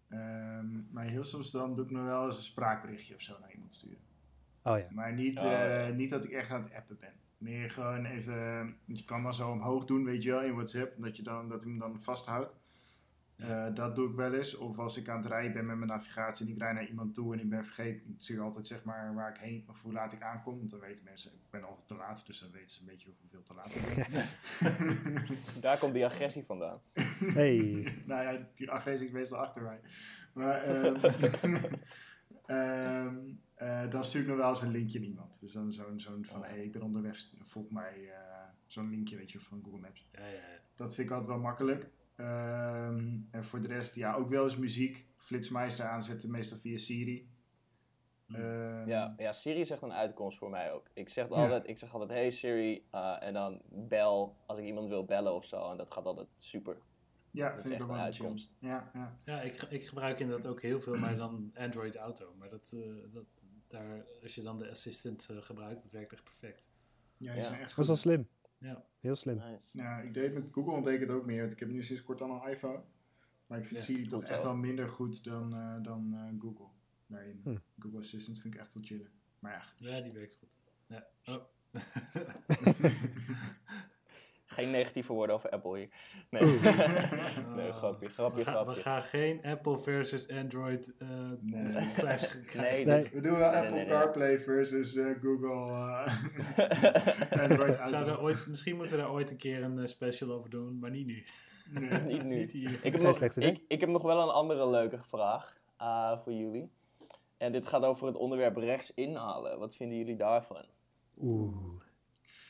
[0.08, 3.52] Ehm, maar heel soms dan doe ik nog wel eens een spraakberichtje of zo naar
[3.52, 3.98] iemand sturen.
[4.62, 7.12] Oh ja, Maar niet, Oh, eh, niet dat ik echt aan het appen ben.
[7.38, 11.02] Meer gewoon even, je kan dan zo omhoog doen, weet je wel, in WhatsApp.
[11.02, 12.54] Dat je dan, dat hij hem dan vasthoudt.
[13.36, 13.66] Ja.
[13.66, 14.56] Eh, dat doe ik wel eens.
[14.56, 17.14] Of als ik aan het rijden ben met mijn navigatie en ik rijd naar iemand
[17.14, 19.92] toe en ik ben vergeten, ik stuur altijd zeg maar waar ik heen of hoe
[19.92, 20.58] laat ik aankom.
[20.58, 23.10] Want dan weten mensen, ik ben altijd te laat, dus dan weten ze een beetje
[23.20, 24.28] hoeveel te laat ik ben.
[25.60, 26.80] Daar komt die agressie vandaan.
[27.34, 29.80] hey, nou ja, die agressie is meestal achter mij.
[30.32, 30.94] Maar ehm,
[32.46, 33.16] ehm,
[33.54, 35.40] eh, dan stuur ik nog wel eens een linkje naar iemand.
[35.40, 39.16] Dus dan zo'n zo'n van, hé, hey, ik ben onderweg, volg mij eh, zo'n linkje,
[39.16, 40.08] weet je, van Google Maps.
[40.12, 40.60] Ja, ja, ja.
[40.74, 41.90] Dat vind ik altijd wel makkelijk.
[42.16, 45.06] Ehm, en voor de rest, ja, ook wel eens muziek.
[45.16, 47.28] Flitsmeister aanzetten, meestal via Siri.
[48.28, 50.88] Ehm, Ja, ja, Siri is echt een uitkomst voor mij ook.
[50.94, 51.34] Ik zeg Ja.
[51.34, 55.34] altijd, ik zeg altijd hey Siri, eh, en dan bel als ik iemand wil bellen
[55.34, 55.70] of zo.
[55.70, 56.76] En dat gaat altijd super.
[57.30, 58.52] ja, dat is vind ik echt ook een uitkomst.
[58.58, 59.16] Ja, ja.
[59.24, 62.34] Ja, ik, ik gebruik inderdaad ook heel veel, maar dan Android Auto.
[62.38, 63.24] Maar dat, eh, dat,
[63.66, 66.70] daar, als je dan de assistant eh, gebruikt, dat werkt echt perfect.
[67.16, 67.46] ja, die Ja.
[67.48, 68.28] zijn echt dat was wel slim.
[68.58, 68.84] Ja.
[69.00, 69.36] Heel slim.
[69.36, 69.78] Nice.
[69.78, 71.40] Ja, ik deed het met Google, ik het ook meer.
[71.40, 72.82] Want ik heb nu sinds kort al een iPhone.
[73.46, 76.66] Maar ik vind Ja, Siri toch echt wel minder goed dan, eh, dan eh, Google.
[77.06, 77.40] Daarin.
[77.44, 77.56] Hm.
[77.78, 79.08] Google Assistant vind ik echt wel chillen.
[79.38, 80.58] Maar ja, Ja, die werkt goed.
[80.86, 81.06] Ja.
[81.24, 81.44] Oh.
[84.56, 85.88] Geen negatieve woorden over Apple hier.
[86.30, 86.42] Nee,
[87.56, 88.80] nee grapje, grapje, we, gaan, we grapje.
[88.80, 91.08] gaan geen Apple versus Android eh
[91.40, 91.90] Nee.
[91.90, 92.86] clash krijgen.
[92.86, 93.10] Nee.
[93.12, 93.92] we doen wel Nee, Apple nee, nee.
[93.94, 95.72] CarPlay versus eh, Google
[96.56, 98.14] eh, Android Auto.
[98.22, 101.06] Ooit, misschien moeten we daar ooit een keer een eh, special over doen, maar niet
[101.06, 101.24] nu.
[101.72, 102.00] Nee.
[102.12, 102.36] Niet nu.
[102.36, 102.78] Niet hier.
[102.82, 106.32] Ik heb, nog, slecht ik, ik heb nog wel een andere leuke vraag eh, voor
[106.32, 106.70] jullie.
[107.36, 109.58] En dit gaat over het onderwerp rechts inhalen.
[109.58, 110.64] Wat vinden jullie daarvan?
[111.20, 111.84] Oeh.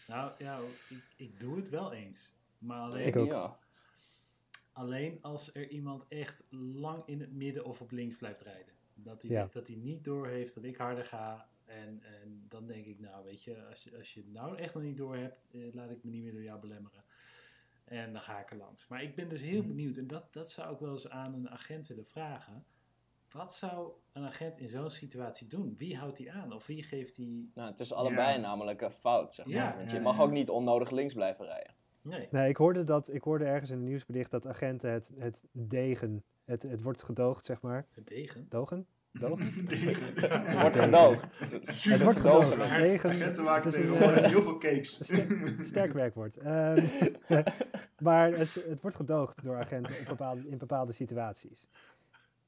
[0.08, 0.58] Nou ja,
[0.88, 2.32] ik, ik doe het wel eens.
[2.58, 3.26] Maar alleen, Ik ook.
[3.26, 3.58] Ja.
[4.72, 8.74] alleen als er iemand echt lang in het midden of op links blijft rijden.
[8.94, 9.48] Dat hij, Ja.
[9.52, 11.48] dat hij niet doorheeft dat ik harder ga.
[11.64, 14.74] En, en dan denk ik, nou weet je, als je, als je het nou echt
[14.74, 17.04] nog niet door hebt, eh, laat ik me niet meer door jou belemmeren.
[17.84, 18.88] En dan ga ik er langs.
[18.88, 19.68] Maar ik ben dus heel Hmm.
[19.68, 22.64] benieuwd, en dat, dat zou ik wel eens aan een agent willen vragen.
[23.36, 25.74] Wat zou een agent in zo'n situatie doen?
[25.78, 26.52] Wie houdt hij aan?
[26.52, 27.48] Of wie geeft hij...
[27.54, 28.40] Nou, het is allebei Ja.
[28.40, 29.54] namelijk een fout, zeg maar.
[29.54, 30.22] Ja, Want je mag ja.
[30.22, 31.74] ook niet onnodig links blijven rijden.
[32.02, 32.28] Nee.
[32.30, 36.24] Nee, ik hoorde, dat, ik hoorde ergens in een nieuwsbericht dat agenten het, het degen,
[36.44, 37.86] het, het wordt gedoogd, zeg maar.
[37.94, 38.46] Het degen.
[38.48, 38.86] Dogen?
[39.12, 39.52] Dogen?
[40.46, 41.38] Het wordt gedoogd.
[41.38, 42.44] Het wordt gedoogd.
[42.52, 42.76] gedoogd.
[42.78, 44.94] Degen, Agenten het maken is een, tegenwoordig eh, heel veel cakes.
[45.04, 46.36] ster- sterk werkwoord.
[46.36, 46.86] Ehm,
[47.98, 51.68] maar het, het wordt gedoogd door agenten op bepaalde, in bepaalde situaties.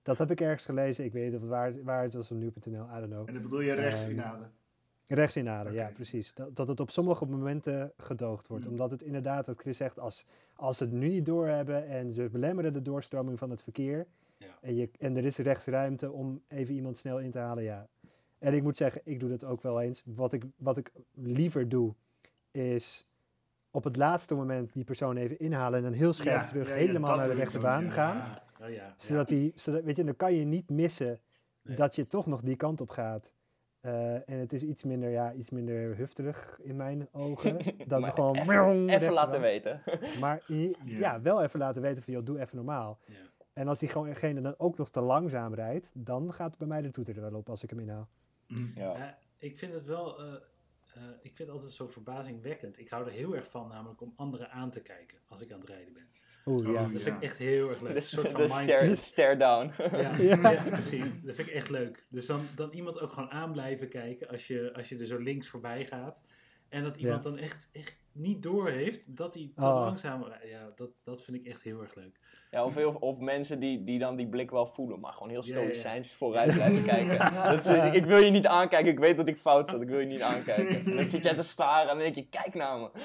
[0.03, 1.05] Dat heb ik ergens gelezen.
[1.05, 2.73] Ik weet niet of het waar, waar het was op nu.nl.
[2.73, 3.29] I don't know.
[3.29, 4.53] En dan bedoel je rechts Ehm, inhalen.
[5.07, 6.35] Rechts inhalen, ja, precies.
[6.35, 8.65] Dat, dat het op sommige momenten gedoogd wordt.
[8.65, 8.73] Hmm.
[8.73, 12.29] Omdat het inderdaad, wat Chris zegt, als, als ze het nu niet doorhebben en ze
[12.29, 14.07] belemmeren de doorstroming van het verkeer.
[14.37, 14.47] Ja.
[14.61, 17.89] En, je, en er is rechts ruimte om even iemand snel in te halen, ja.
[18.39, 20.03] En ik moet zeggen, ik doe dat ook wel eens.
[20.05, 21.95] Wat ik, wat ik liever doe,
[22.51, 23.07] is
[23.71, 26.75] op het laatste moment die persoon even inhalen en dan heel scherp Ja, terug ja,
[26.75, 28.39] helemaal naar de rechterbaan gaan.
[28.59, 28.95] Ja, oh ja.
[28.97, 31.21] Zodat die, zodat, weet je, dan kan je niet missen
[31.63, 31.77] Nee.
[31.77, 33.33] dat je toch nog die kant op gaat.
[33.81, 37.59] Eh, en het is iets minder, ja, iets minder hufterig in mijn ogen.
[37.89, 38.37] Dan Maar gewoon...
[38.37, 39.83] Even, even laten weten.
[40.21, 40.75] Maar Ja.
[40.85, 42.99] ja, wel even laten weten van, joh, doe even normaal.
[43.07, 43.15] Ja.
[43.53, 47.17] En als diegene dan ook nog te langzaam rijdt, dan gaat bij mij de toeter
[47.17, 48.09] er wel op als ik hem inhaal.
[48.47, 48.73] Mm.
[48.75, 48.97] Ja.
[48.97, 50.35] Ja, ik vind het wel, eh,
[50.95, 52.79] eh, ik vind het altijd zo verbazingwekkend.
[52.79, 55.61] Ik hou er heel erg van namelijk om anderen aan te kijken als ik aan
[55.61, 56.09] het rijden ben.
[56.49, 56.83] Oeh, ja.
[56.85, 57.91] Oh, Dat vind ik echt heel erg leuk.
[57.91, 59.73] De, Een soort van stare, stare down.
[59.97, 60.51] Ja, Ja.
[60.51, 60.63] ja.
[60.71, 61.05] precies.
[61.23, 62.07] Dat vind ik echt leuk.
[62.11, 65.19] Dus dan, dan iemand ook gewoon aan blijven kijken als je, als je er zo
[65.19, 66.23] links voorbij gaat.
[66.69, 69.81] En dat iemand dan echt, echt niet door heeft dat hij te Oh.
[69.81, 70.25] langzaam.
[70.45, 72.19] Ja, dat, dat vind ik echt heel erg leuk.
[72.51, 75.45] Ja, of, of, of mensen die, die dan die blik wel voelen, maar gewoon heel
[75.45, 75.67] Ja, ja, ja.
[75.69, 77.35] stoïcijns vooruit blijven kijken.
[77.35, 79.99] Dat is, ik wil je niet aankijken, ik weet dat ik fout zat, ik wil
[80.01, 80.85] je niet aankijken.
[80.85, 82.91] En dan zit jij te staren en dan denk je, kijk naar me.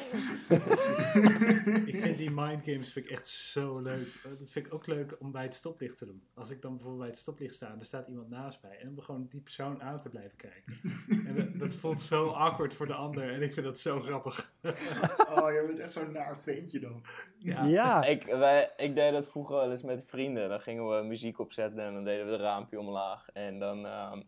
[1.85, 4.07] Ik vind die mindgames vind ik echt zo leuk.
[4.39, 6.23] Dat vind ik ook leuk om bij het stoplicht te doen.
[6.33, 8.77] Als ik dan bijvoorbeeld bij het stoplicht sta en er staat iemand naast mij.
[8.79, 10.79] En om gewoon die persoon aan te blijven kijken.
[11.27, 13.31] En dat, dat voelt zo awkward voor de ander.
[13.33, 14.51] En ik vind dat zo grappig.
[15.39, 17.03] Oh, je bent echt zo'n naar ventje dan.
[17.37, 17.63] Ja.
[17.65, 20.49] Ja, Ik, wij, ik deed dat vroeger wel eens met vrienden.
[20.49, 23.29] Dan gingen we muziek opzetten en dan deden we het raampje omlaag.
[23.33, 24.21] En dan, ehm,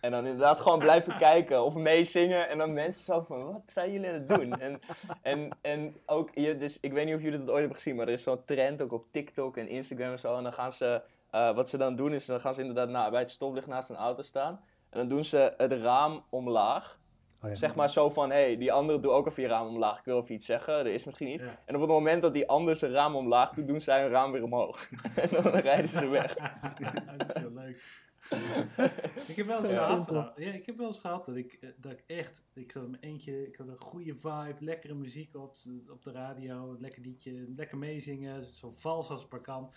[0.00, 2.48] en dan inderdaad gewoon blijven kijken of meezingen.
[2.48, 4.52] En dan mensen zo van, wat zijn jullie aan het doen?
[4.60, 4.80] En,
[5.22, 8.06] en, en ook, je, dus, ik weet niet of jullie dat ooit hebben gezien, maar
[8.06, 10.36] er is zo'n trend ook op TikTok en Instagram en zo.
[10.36, 13.10] En dan gaan ze, eh, wat ze dan doen is, dan gaan ze inderdaad na,
[13.10, 14.60] bij het stoplicht naast een auto staan.
[14.90, 16.98] En dan doen ze het raam omlaag.
[17.44, 17.56] Oh ja.
[17.56, 19.98] Zeg maar zo van, hé, hey, die andere doet ook even je raam omlaag.
[19.98, 21.42] Ik wil even iets zeggen, er is misschien iets.
[21.42, 21.62] Ja.
[21.64, 24.32] En op het moment dat die ander zijn raam omlaag doet, doen zij hun raam
[24.32, 24.88] weer omhoog.
[25.22, 26.34] en dan rijden ze weg.
[27.16, 28.02] dat is heel leuk.
[29.28, 31.92] ik heb wel eens gehad, ja, ik heb wel eens gehad dat ik, eh, dat
[31.92, 35.56] ik echt, ik zat in mijn eentje, ik had een goede vibe, lekkere muziek op,
[35.90, 39.72] op de radio, een lekker liedje, lekker meezingen, zo vals als het maar kan.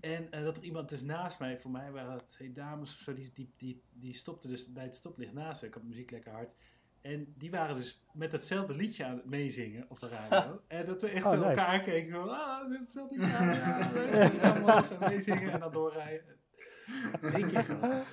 [0.00, 3.00] En eh, dat er iemand dus naast mij, voor mij waren het twee dames of
[3.00, 5.68] zo, die, die, die, die stopten dus bij het stoplicht naast me.
[5.68, 6.54] Ik had muziek lekker hard.
[7.02, 10.60] En die waren dus met hetzelfde liedje aan het meezingen op de radio.
[10.68, 11.48] en dat we echt Oh, zo nice.
[11.48, 12.36] elkaar keken van, ah,
[12.66, 13.54] we hebben hetzelfde liedje aan.
[15.00, 16.40] Ja, meezingen en dan doorrijden.
[17.20, 17.58] Eén keer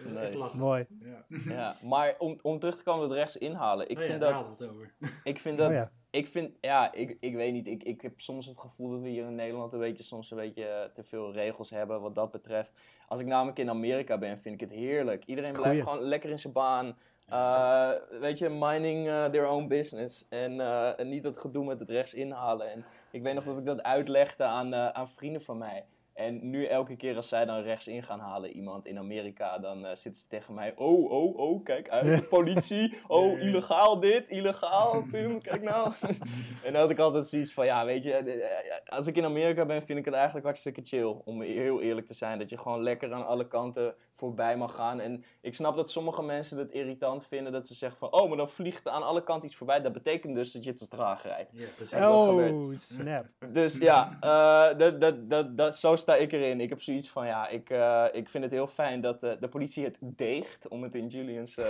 [0.06, 0.60] is echt lachen.
[0.60, 0.86] Mooi.
[1.04, 1.26] Ja.
[1.46, 3.90] Ja, maar om, om terug te komen op het rechts inhalen.
[3.90, 4.94] Ik Oh ja, vind daar dat, hadden we het over.
[5.24, 5.92] ik vind dat, Oh ja.
[6.10, 7.68] ik vind, ja, ik, ik weet niet.
[7.68, 10.38] Ik, ik heb soms het gevoel dat we hier in Nederland een beetje, soms een
[10.38, 12.72] beetje eh, te veel regels hebben wat dat betreft.
[13.08, 15.26] Als ik namelijk in Amerika ben, vind ik het heerlijk.
[15.26, 15.84] Iedereen blijft Goeie.
[15.92, 16.98] gewoon lekker in zijn baan.
[17.30, 20.28] Eh, weet je, minding eh, their own business.
[20.30, 22.72] En, eh, en niet dat gedoe met het rechts inhalen.
[22.72, 25.86] En ik weet nog dat ik dat uitlegde aan, aan vrienden van mij.
[26.14, 29.86] En nu elke keer als zij dan rechts in gaan halen, iemand in Amerika, dan
[29.86, 30.74] zitten ze tegen mij.
[30.76, 32.98] Oh, oh, oh, kijk uit, de politie.
[33.08, 35.94] Oh, illegaal dit, illegaal, Pim, kijk nou.
[36.66, 39.86] en dan had ik altijd zoiets van, ja, weet je, als ik in Amerika ben,
[39.86, 41.16] vind ik het eigenlijk hartstikke chill.
[41.26, 45.00] Om heel eerlijk te zijn, dat je gewoon lekker aan alle kanten voorbij mag gaan.
[45.00, 48.38] En ik snap dat sommige mensen het irritant vinden, dat ze zeggen van, oh, maar
[48.38, 49.82] dan vliegt er aan alle kanten iets voorbij.
[49.82, 51.50] Dat betekent dus dat je te traag rijdt.
[51.54, 51.98] Ja, precies.
[51.98, 52.52] Ja, dat gebeurt.
[52.52, 53.26] Oh, snap.
[53.52, 56.62] Dus ja, eh, dat, dat, dat, dat, zo sta ik erin.
[56.62, 59.48] Ik heb zoiets van, ja, ik, eh, ik vind het heel fijn dat eh, de
[59.48, 61.56] politie het deegt, om het in Julian's...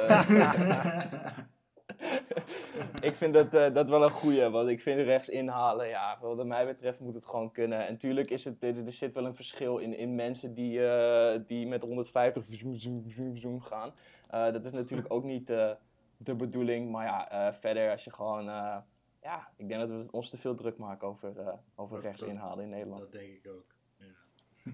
[3.02, 6.46] ik vind dat, eh, dat wel een goeie, want ik vind rechts inhalen, ja, wat
[6.46, 7.88] mij betreft moet het gewoon kunnen.
[7.88, 11.40] En tuurlijk is het, er, er zit wel een verschil in, in mensen die, eh,
[11.48, 13.94] die met 150 zoom, zoom, zoom, zoom gaan.
[14.30, 15.72] Eh, dat is natuurlijk ook niet eh,
[16.18, 18.50] de bedoeling, maar ja, eh, verder als je gewoon...
[18.50, 18.78] eh,
[19.22, 22.64] ja, ik denk dat we ons te veel druk maken over, eh, over rechts inhalen
[22.64, 23.00] in Nederland.
[23.02, 23.66] Dat denk ik ook.
[23.98, 24.72] Ja.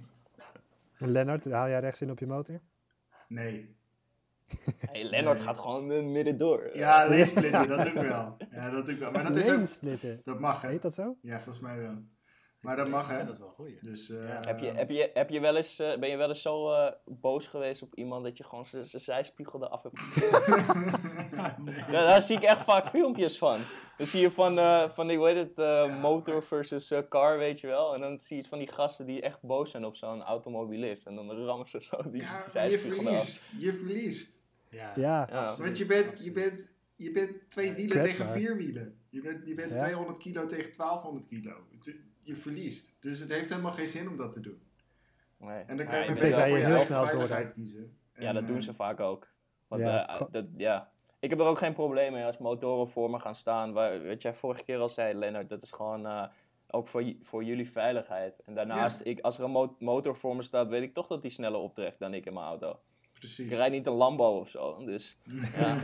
[0.98, 2.60] En Lennart, haal jij rechts in op je motor?
[3.28, 3.76] Nee.
[4.92, 5.46] Hey, Lennart Nee.
[5.48, 6.70] gaat gewoon uh, midden door.
[6.74, 8.38] Ja, leensplitten, dat doe ik wel.
[8.52, 9.12] Ja, dat doe ik wel.
[9.12, 9.50] Maar dat is
[9.82, 10.26] ook...
[10.26, 10.70] Dat mag, hè?
[10.70, 11.16] Heet dat zo?
[11.22, 11.94] Ja, volgens mij wel.
[12.62, 13.26] Maar dat mag, Ik vind hè?
[13.26, 13.82] dat wel goed.
[13.82, 14.40] Dus, eh, Ja.
[14.46, 16.92] Heb je, heb je, heb je wel eens, eh, ben je wel eens zo eh,
[17.06, 20.00] boos geweest op iemand dat je gewoon zijn zijspiegel eraf hebt
[21.64, 21.76] nee.
[21.92, 23.60] Ja, daar zie ik echt vaak filmpjes van.
[23.98, 27.60] Dan zie je van, eh, van die, hoe heet het, eh, motor versus car, weet
[27.60, 27.94] je wel.
[27.94, 31.06] En dan zie je van die gasten die echt boos zijn op zo'n automobilist.
[31.06, 33.14] En dan rammen ze zo die je zijspiegel eraf.
[33.14, 33.50] verliest.
[33.60, 34.35] Je verliest.
[34.76, 35.28] Ja, Ja.
[35.30, 35.42] Ja.
[35.46, 39.00] absoluut, Want je bent, je bent, je bent twee Ja, wielen tegen vier wielen.
[39.10, 39.78] Je bent, je bent Ja.
[39.78, 41.54] 200 kilo tegen 1200 kilo.
[42.22, 42.96] Je verliest.
[43.00, 44.62] Dus het heeft helemaal geen zin om dat te doen.
[45.38, 45.64] Nee.
[45.64, 47.54] En dan kan je je heel snel doorrijdt.
[47.54, 47.98] kiezen.
[48.18, 49.28] Ja, dat doen eh, ze vaak ook.
[49.68, 50.92] Want, Ja, eh, dat, ja.
[51.20, 53.74] Ik heb er ook geen probleem mee als motoren voor me gaan staan.
[53.74, 56.24] Waar, wat jij vorige keer al zei, Lennart, dat is gewoon eh,
[56.68, 58.40] ook voor, voor jullie veiligheid.
[58.46, 61.22] En daarnaast, ik, als er een mo- motor voor me staat, weet ik toch dat
[61.22, 62.80] die sneller optrekt dan ik in mijn auto.
[63.20, 63.46] Precies.
[63.46, 65.18] Ik rijd niet een Lambo of zo, dus
[65.58, 65.78] ja,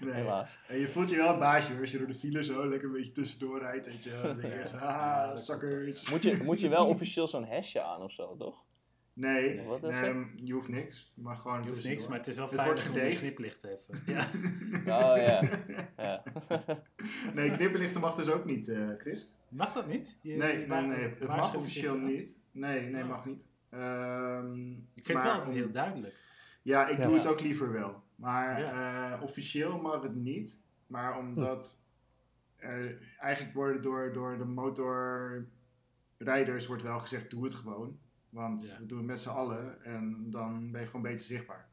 [0.00, 0.12] Nee.
[0.14, 0.58] helaas.
[0.68, 2.88] En je voelt je wel een baasje hoor, als je door de file zo lekker
[2.88, 3.86] een beetje tussendoor rijdt.
[3.86, 4.22] Weet je, wel.
[4.22, 4.78] dan denk je echt, Ja,
[5.24, 6.10] ah, suckers.
[6.10, 8.64] Moet je, moet je wel officieel zo'n hesje aan of zo, toch?
[9.14, 11.12] Nee, Wat is nee, je hoeft niks.
[11.14, 13.60] Je mag gewoon Je hoeft niks, maar het is wel Het fijn wordt om kniplicht
[13.60, 14.02] te hebben.
[14.86, 15.10] Ja.
[15.10, 15.40] Oh ja.
[15.96, 16.22] ja.
[17.34, 19.28] nee, knipperlichten mag dus ook niet, eh, Chris.
[19.48, 20.18] Mag dat niet?
[20.22, 20.98] Je- Nee, je nee, nee.
[21.08, 22.36] Het mag officieel niet.
[22.52, 23.08] Nee, nee, Ah.
[23.08, 23.46] mag niet.
[23.70, 26.14] Ehm, Ik vind maar wel altijd om- heel duidelijk.
[26.62, 27.06] Ja, ik Ja.
[27.06, 28.02] doe het ook liever wel.
[28.14, 29.12] Maar Ja.
[29.14, 30.58] eh, officieel mag het niet.
[30.86, 31.78] Maar omdat
[32.56, 37.98] er eigenlijk worden door, door de motorrijders wordt wel gezegd, doe het gewoon.
[38.28, 38.78] Want Ja.
[38.78, 41.68] we doen het met z'n allen en dan ben je gewoon beter zichtbaar.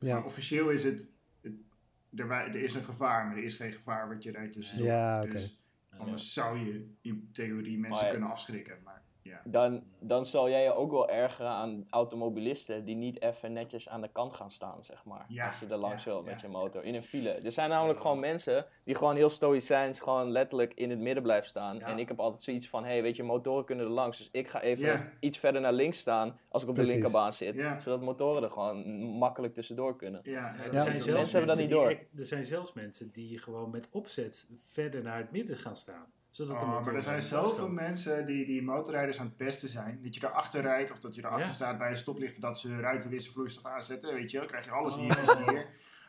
[0.00, 1.10] Maar officieel is het,
[1.40, 1.52] het
[2.16, 4.86] er, er is een gevaar, maar er is geen gevaar wat je rijdt tussendoor.
[4.86, 5.30] Ja, oké.
[5.32, 5.60] Dus
[5.98, 8.78] anders zou je in theorie mensen kunnen afschrikken.
[8.84, 8.99] Maar
[9.30, 9.40] ja.
[9.44, 14.00] Dan, dan zal jij je ook wel ergeren aan automobilisten die niet even netjes aan
[14.00, 15.24] de kant gaan staan, zeg maar.
[15.28, 16.46] Ja, Als je er langs ja, wil met ja.
[16.46, 17.30] je motor, in een file.
[17.30, 21.48] Er zijn namelijk gewoon mensen die gewoon heel stoïcijns gewoon letterlijk in het midden blijven
[21.48, 21.78] staan.
[21.78, 21.86] Ja.
[21.86, 24.18] En ik heb altijd zoiets van, hé, hey, weet je, motoren kunnen er langs.
[24.18, 25.10] Dus ik ga even Ja.
[25.20, 26.92] iets verder naar links staan als ik op Precies.
[26.92, 27.54] de linkerbaan zit.
[27.54, 27.78] Ja.
[27.80, 30.20] Zodat motoren er gewoon makkelijk tussendoor kunnen.
[30.24, 32.20] Ja, er, zijn Mensen zelfs hebben dat mensen niet die door.
[32.20, 36.06] er zijn zelfs mensen die gewoon met opzet verder naar het midden gaan staan.
[36.30, 39.68] Zodat de Oh, motor maar er zijn zoveel mensen die, die motorrijders aan het pesten
[39.68, 40.00] zijn.
[40.02, 41.52] Dat je erachter rijdt of dat je erachter Ja.
[41.52, 44.14] staat bij een stoplichten dat ze ruitenwisselvloeistof aanzetten.
[44.14, 45.00] Weet je wel, krijg je alles Oh.
[45.00, 45.66] hier en hier.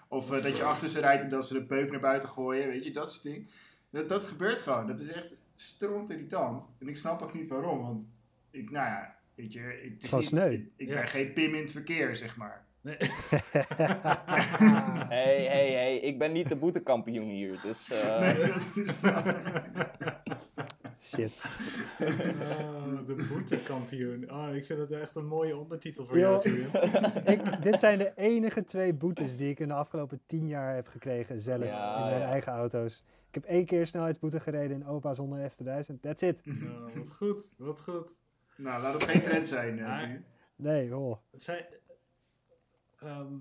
[0.08, 2.68] Of eh, dat je achter ze rijdt en dat ze de peuk naar buiten gooien.
[2.68, 3.48] Weet je, dat soort dingen.
[3.90, 4.88] Dat, dat gebeurt gewoon.
[4.88, 6.70] Dat is echt stront irritant.
[6.80, 7.82] En ik snap ook niet waarom.
[7.82, 8.06] Want
[8.52, 10.52] ik, nou ja, weet je, het is Gewoon niet- sneu.
[10.52, 10.94] Ik, ik Ja.
[10.94, 12.66] ben geen pim in het verkeer, zeg maar.
[12.82, 12.98] Nee.
[15.10, 17.90] Hé, hé, hé, ik ben niet de boetekampioen hier, dus...
[17.92, 18.96] eh, Nee, dat is
[21.04, 21.32] Shit.
[22.00, 24.32] Oh, de boetekampioen.
[24.32, 26.30] Oh, ik vind het echt een mooie ondertitel voor Yo.
[26.44, 27.16] jou, Julian.
[27.34, 30.88] Ik, dit zijn de enige twee boetes die ik in de afgelopen tien jaar heb
[30.88, 32.28] gekregen zelf Ja, in mijn ja.
[32.28, 33.04] eigen auto's.
[33.28, 36.00] Ik heb één keer snelheidsboete gereden in Opa's 100 S2000.
[36.02, 36.42] That's it.
[36.96, 38.20] Wat goed, wat goed.
[38.58, 39.80] nou, laat het geen trend zijn.
[39.80, 40.22] eh, Maar-.
[40.56, 41.18] Nee, oh.
[41.32, 41.66] Het zijn...
[43.00, 43.34] ehm,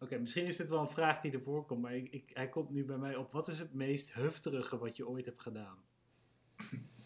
[0.00, 2.70] Oké, misschien is dit wel een vraag die ervoor komt, maar ik, ik, hij komt
[2.70, 3.32] nu bij mij op.
[3.32, 5.78] Wat is het meest hufterige wat je ooit hebt gedaan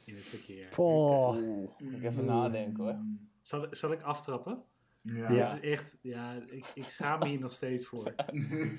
[0.05, 0.68] in het verkeer?
[0.78, 2.98] Oeh, moet ik even nadenken hoor.
[3.40, 4.62] Zal, zal ik aftrappen?
[5.00, 5.32] Ja.
[5.32, 5.55] Ja.
[5.55, 8.14] Dit is echt, ja, ik, ik schaam me hier nog steeds voor.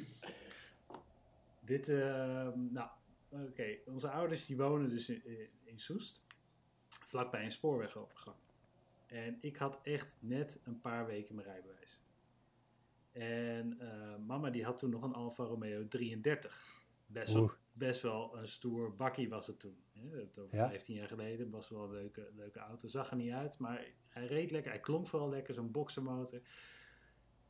[1.65, 2.89] Dit, ehm, nou,
[3.30, 6.26] oké, onze ouders die wonen dus in, Soest,
[6.88, 8.38] vlakbij een spoorwegovergang.
[9.05, 12.03] En ik had echt net een paar weken mijn rijbewijs.
[13.11, 16.84] En eh, mama die had toen nog een Alfa Romeo 33.
[17.05, 17.51] Best wel, Oeh.
[17.78, 19.84] Best wel een stoer bakkie was het toen.
[20.11, 20.69] Het over Ja.
[20.69, 21.49] 15 jaar geleden.
[21.49, 22.88] Was wel een leuke, leuke auto.
[22.88, 24.71] Zag er niet uit, maar hij reed lekker.
[24.71, 26.41] Hij klonk vooral lekker, zo'n boxermotor.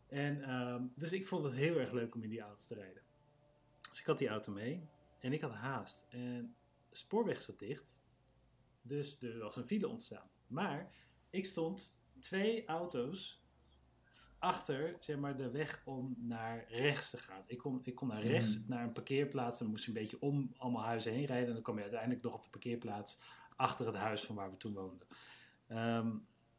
[0.07, 3.03] En, ehm, dus ik vond het heel erg leuk om in die auto te rijden.
[3.89, 6.05] Dus ik had die auto mee en ik had haast.
[6.09, 6.55] En
[6.89, 8.01] de spoorweg zat dicht,
[8.82, 10.30] dus er was een file ontstaan.
[10.47, 10.91] Maar
[11.30, 13.44] ik stond twee auto's
[14.39, 17.43] achter zeg maar, de weg om naar rechts te gaan.
[17.47, 19.59] Ik kon, ik kon naar rechts naar een parkeerplaats.
[19.59, 21.47] Dan moest je een beetje om allemaal huizen heen rijden.
[21.47, 23.18] En dan kwam je uiteindelijk nog op de parkeerplaats
[23.55, 25.07] achter het huis van waar we toen woonden.
[25.68, 26.18] Ehm,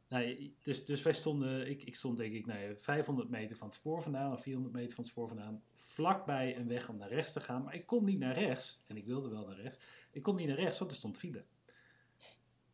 [0.09, 3.67] nou, dus, dus wij stonden, ik, ik stond denk ik nou ja, 500 meter van
[3.67, 7.09] het spoor vandaan, of 400 meter van het spoor vandaan, vlakbij een weg om naar
[7.09, 7.63] rechts te gaan.
[7.63, 9.85] Maar ik kon niet naar rechts, en ik wilde wel naar rechts.
[10.11, 11.45] Ik kon niet naar rechts, want er stond file.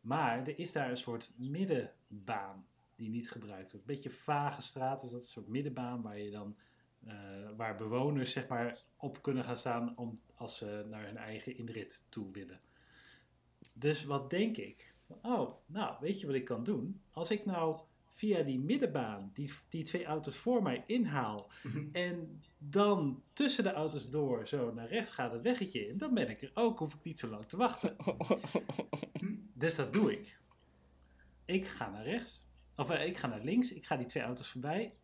[0.01, 3.87] Maar er is daar een soort middenbaan die niet gebruikt wordt.
[3.87, 6.57] Een beetje vage straat is dat, een soort middenbaan waar je dan,
[7.05, 7.15] eh,
[7.57, 12.05] waar bewoners zeg maar op kunnen gaan staan om, als ze naar hun eigen inrit
[12.09, 12.61] toe willen.
[13.73, 14.95] Dus wat denk ik?
[15.07, 17.01] Van, oh, nou, weet je wat ik kan doen?
[17.11, 17.79] Als ik nou
[18.13, 21.51] via die middenbaan die, die twee auto's voor mij inhaal
[21.91, 26.29] en dan tussen de auto's door zo naar rechts gaat het weggetje in, dan ben
[26.29, 27.95] ik er ook, hoef ik niet zo lang te wachten.
[29.53, 30.39] dus dat doe ik.
[31.45, 34.47] Ik ga naar rechts, of eh, ik ga naar links, ik ga die twee auto's
[34.47, 34.95] voorbij.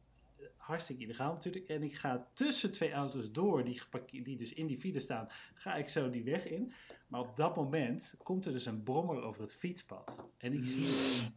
[0.56, 1.68] Hartstikke illegaal natuurlijk.
[1.68, 3.82] En ik ga tussen twee auto's door, die,
[4.24, 6.72] die dus in die file staan, ga ik zo die weg in.
[7.08, 10.30] Maar op dat moment komt er dus een brommer over het fietspad.
[10.38, 11.32] En ik zie het.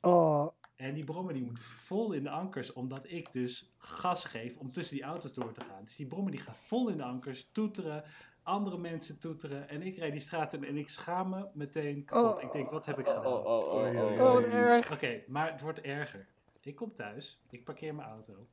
[0.00, 4.56] Oh, En die brommer die moet vol in de ankers, omdat ik dus gas geef
[4.56, 5.84] om tussen die auto's door te gaan.
[5.84, 8.04] Dus die brommer die gaat vol in de ankers, toeteren,
[8.46, 9.68] andere mensen toeteren.
[9.68, 12.36] En ik rijd die straat in en ik schaam me meteen kapot.
[12.36, 12.42] Oh.
[12.42, 13.26] Ik denk, wat heb ik gedaan?
[13.26, 14.54] Oh, oh, oh, oh, oh, oh.
[14.54, 14.92] erg.
[14.92, 16.28] Oké, maar het wordt erger.
[16.60, 18.46] Ik kom thuis, ik parkeer mijn auto.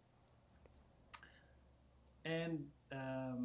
[2.22, 3.42] En ehm,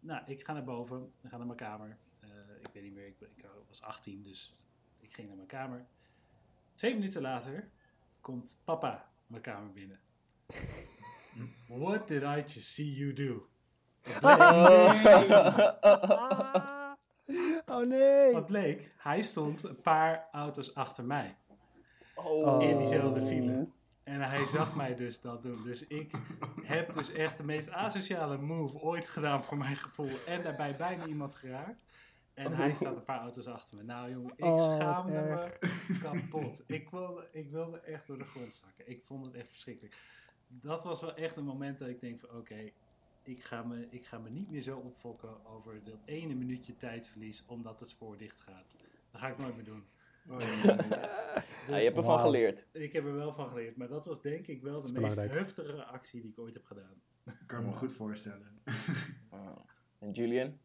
[0.00, 1.98] nou, ik ga naar boven, ik ga naar mijn kamer.
[2.20, 2.28] Eh,
[2.60, 4.56] ik weet niet meer, ik, ik was 18, dus
[5.00, 5.86] ik ging naar mijn kamer.
[6.74, 7.68] Twee minuten later
[8.20, 10.00] komt papa mijn kamer binnen.
[11.66, 13.48] What did I just see you do?
[14.20, 15.70] Wat bleek?
[15.80, 16.66] Ah.
[17.66, 18.32] Oh nee.
[18.32, 18.92] Wat bleek?
[18.96, 21.36] Hij stond een paar auto's achter mij.
[22.14, 22.62] Oh.
[22.62, 23.68] in diezelfde file.
[24.04, 25.62] En hij zag mij dus dat doen.
[25.64, 26.12] Dus ik
[26.62, 30.10] heb dus echt de meest asociale move ooit gedaan voor mijn gevoel.
[30.26, 31.84] En daarbij bijna iemand geraakt.
[32.34, 33.82] En hij staat een paar auto's achter me.
[33.82, 35.58] Nou jongen, ik Oh, schaamde me
[36.02, 36.62] kapot.
[36.66, 38.88] Ik wilde, ik wilde echt door de grond zakken.
[38.90, 39.96] Ik vond het echt verschrikkelijk.
[40.48, 42.70] Dat was wel echt een moment dat ik denk van oké,
[43.28, 47.44] ik, ga me, ik ga me niet meer zo opfokken over dat ene minuutje tijdverlies
[47.46, 48.74] omdat het spoor dicht gaat.
[49.10, 49.84] Dat ga ik nooit meer doen.
[50.30, 50.74] Oh, ja, ja, ja.
[50.88, 52.66] Ja, Dus je hebt ervan geleerd.
[52.72, 55.30] ik heb er wel van geleerd, maar dat was denk ik wel de meest belangrijk.
[55.32, 57.02] heftige actie die ik ooit heb gedaan.
[57.24, 58.46] Ik kan me goed voorstellen.
[59.30, 59.56] Oh.
[59.98, 60.58] En Julian?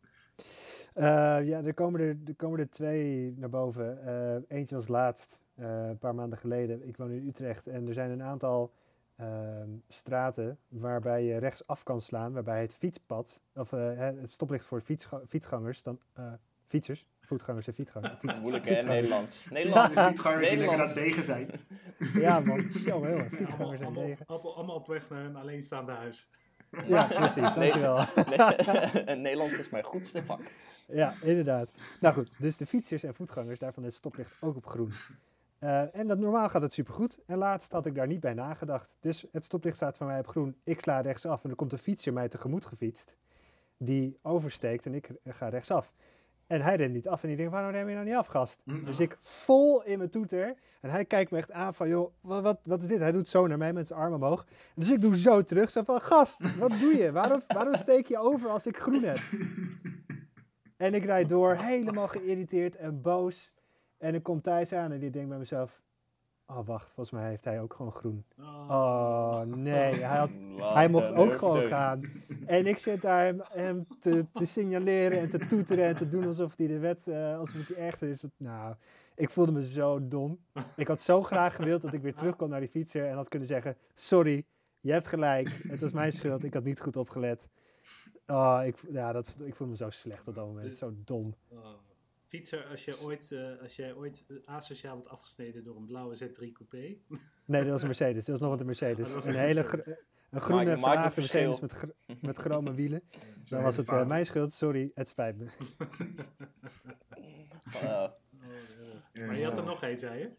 [0.94, 1.04] Eh,
[1.48, 4.06] ja, er komen er, er komen er twee naar boven.
[4.06, 6.88] Eh, eentje was laatst, eh, een paar maanden geleden.
[6.88, 8.74] Ik woon in Utrecht en er zijn een aantal
[9.16, 14.66] ehm, straten waarbij je rechtsaf kan slaan, waarbij het fietspad, of eh, hè, het stoplicht
[14.66, 16.34] voor fietsga- fietsgangers, dan eh,
[16.68, 18.14] fietsers, voetgangers en fietsgangers.
[18.20, 18.84] Fiets, Moeilijk hè.
[18.84, 19.44] Nederlands.
[19.44, 19.94] De Nederlands.
[20.00, 21.50] fietsgangers die lekker aan degen zijn.
[22.14, 23.32] Ja man, zo heel erg.
[23.32, 24.26] Ja, Fietsgangers en allemaal, wegen.
[24.26, 26.30] allemaal, allemaal op weg naar een alleenstaande huis.
[26.86, 28.06] Ja, precies, dankjewel.
[29.06, 30.42] Nee, Nederlands is mijn goedste vak.
[30.88, 31.72] Ja, inderdaad.
[32.00, 34.94] Nou goed, dus de fietsers en voetgangers, daarvan is het stoplicht ook op groen.
[35.64, 37.20] Eh, en dat, normaal gaat het supergoed.
[37.26, 38.98] En laatst had ik daar niet bij nagedacht.
[39.00, 40.56] Dus het stoplicht staat voor mij op groen.
[40.64, 43.16] Ik sla rechtsaf en er komt een fietser mij tegemoet gefietst.
[43.78, 45.94] Die oversteekt en ik ga rechtsaf.
[46.48, 48.62] En hij rent niet af en die denkt, waarom rem je nou niet af, gast?
[48.86, 50.56] Dus ik vol in mijn toeter.
[50.82, 53.00] En hij kijkt me echt aan van, joh, wat, wat, wat is dit?
[53.00, 54.46] Hij doet zo naar mij met zijn arm omhoog.
[54.76, 55.72] Dus ik doe zo terug.
[55.72, 57.12] Zo van, gast, wat doe je?
[57.12, 59.20] Waarom, waarom steek je over als ik groen heb?
[60.78, 63.54] En ik rijd door, helemaal geïrriteerd en boos.
[64.04, 65.82] En ik kom thuis aan en ik denk bij mezelf...
[66.46, 68.26] Oh, wacht, volgens mij heeft hij ook gewoon groen.
[68.68, 69.94] Oh, nee.
[70.04, 72.02] Hij, had, hij mocht ook gewoon gaan.
[72.46, 76.28] En ik zit daar hem, hem te, te signaleren en te toeteren en te doen
[76.28, 78.24] alsof hij de wet, eh, alsof het die ergste is.
[78.38, 78.76] Nou,
[79.16, 80.40] ik voelde me zo dom.
[80.76, 83.28] Ik had zo graag gewild dat ik weer terug kon naar die fietser en had
[83.28, 84.46] kunnen zeggen: Sorry,
[84.80, 85.60] je hebt gelijk.
[85.68, 86.44] Het was mijn schuld.
[86.44, 87.50] Ik had niet goed opgelet.
[88.28, 90.76] Oh, ik, ja, dat, ik voel me zo slecht op dat moment.
[90.76, 91.36] Zo dom.
[92.34, 92.40] Oh.
[92.40, 96.16] Fietser, als je ooit, eh, als jij ooit eh, asociaal wordt afgesneden door een blauwe
[96.16, 96.98] Z3 coupé.
[97.46, 98.26] Nee, dat was een Mercedes.
[98.26, 99.16] Dat was nog wat een Mercedes.
[99.16, 99.60] Oh, een een hele
[100.30, 100.78] een groene
[101.12, 101.48] verschil.
[101.48, 103.02] Mercedes met, gr- met chrome wielen.
[103.50, 104.54] Dan was het eh, mijn schuld.
[104.54, 105.46] Sorry, het spijt me.
[107.84, 108.08] Uh,
[109.14, 110.30] Oh, maar je had er nog één, zei je?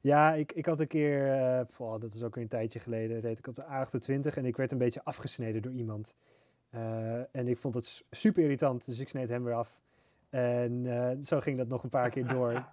[0.00, 3.20] Ja, ik, ik had een keer, eh, poh, dat is ook weer een tijdje geleden,
[3.20, 6.14] reed ik op de A28 en ik werd een beetje afgesneden door iemand.
[6.70, 9.82] Eh, en ik vond het super irritant, dus ik sneed hem weer af.
[10.34, 12.52] En eh, zo ging dat nog een paar keer door.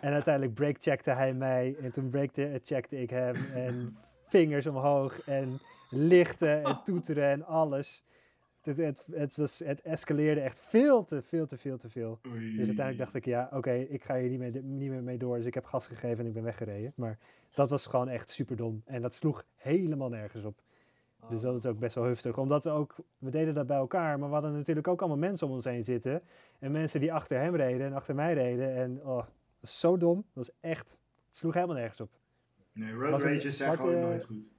[0.00, 3.96] En uiteindelijk breakcheckte hij mij en toen breakcheckte ik hem en
[4.28, 5.58] vingers omhoog en
[5.90, 8.04] lichten en toeteren en alles.
[8.62, 12.20] Het, het, het, was, het escaleerde echt veel te veel te veel te veel.
[12.28, 12.56] Oei.
[12.56, 15.36] Dus uiteindelijk dacht ik, ja, oké, ik ga hier niet, mee, niet meer mee door.
[15.36, 16.92] Dus ik heb gas gegeven en ik ben weggereden.
[16.96, 17.18] Maar
[17.54, 18.82] dat was gewoon echt super dom.
[18.84, 20.62] En dat sloeg helemaal nergens op.
[21.28, 22.38] Dus dat is ook best wel heftig.
[22.38, 24.18] Omdat we ook, we deden dat bij elkaar.
[24.18, 26.22] Maar we hadden natuurlijk ook allemaal mensen om ons heen zitten.
[26.58, 28.74] En mensen die achter hem reden en achter mij reden.
[28.74, 30.16] En oh, dat was zo dom.
[30.16, 30.90] Dat was echt,
[31.26, 32.10] het sloeg helemaal nergens op.
[32.72, 34.50] Nee, road rages zijn gewoon nooit goed.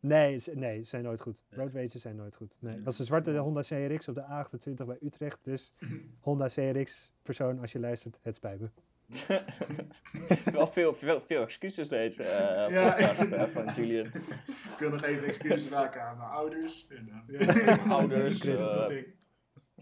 [0.00, 1.44] Nee, ze- nee, zijn nooit goed.
[1.50, 2.56] Road rages zijn nooit goed.
[2.60, 2.76] Nee, Nee.
[2.76, 5.38] het was een zwarte Honda CRX op de A28 bij Utrecht.
[5.42, 5.72] Dus
[6.20, 8.70] Honda CRX, persoon, als je luistert, het spijt me.
[10.52, 12.90] wel veel, veel, veel excuses deze eh Ja.
[12.90, 14.06] podcast van Julian.
[14.06, 16.86] Ik wil nog even excuses maken aan mijn ouders.
[16.88, 18.44] En, eh, Ja, Ouders.
[18.44, 19.02] Eh,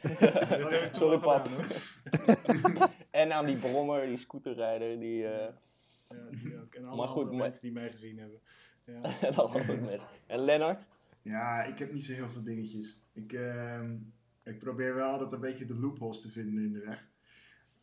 [0.93, 1.49] Sorry, pap.
[1.49, 5.27] gedaan, en aan die brommer, die scooterrijder, die...
[5.27, 5.49] eh
[6.09, 6.75] Ja, die ook.
[6.75, 8.39] En alle Maar goed, mensen die mij gezien hebben.
[8.85, 9.01] Ja.
[9.21, 10.09] en alle andere mensen.
[10.27, 10.83] En Lennart?
[11.23, 13.01] Ja, ik heb niet zo heel veel dingetjes.
[13.13, 13.95] Ik, ehm,
[14.43, 17.05] ik probeer wel altijd een beetje de loopholes te vinden in de weg.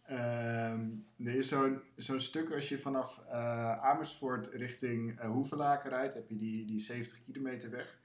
[0.10, 0.88] Ehm,
[1.18, 6.36] er is zo'n zo'n stuk als je vanaf eh, Amersfoort richting Hoevelaken rijdt, heb je
[6.36, 8.00] die, die 70 kilometer weg.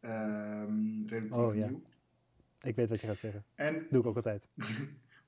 [0.00, 1.66] Ehm, relatief Oh, ja.
[1.66, 1.82] nieuw.
[2.60, 3.44] Ik weet wat je gaat zeggen.
[3.54, 4.48] En Doe ik ook altijd.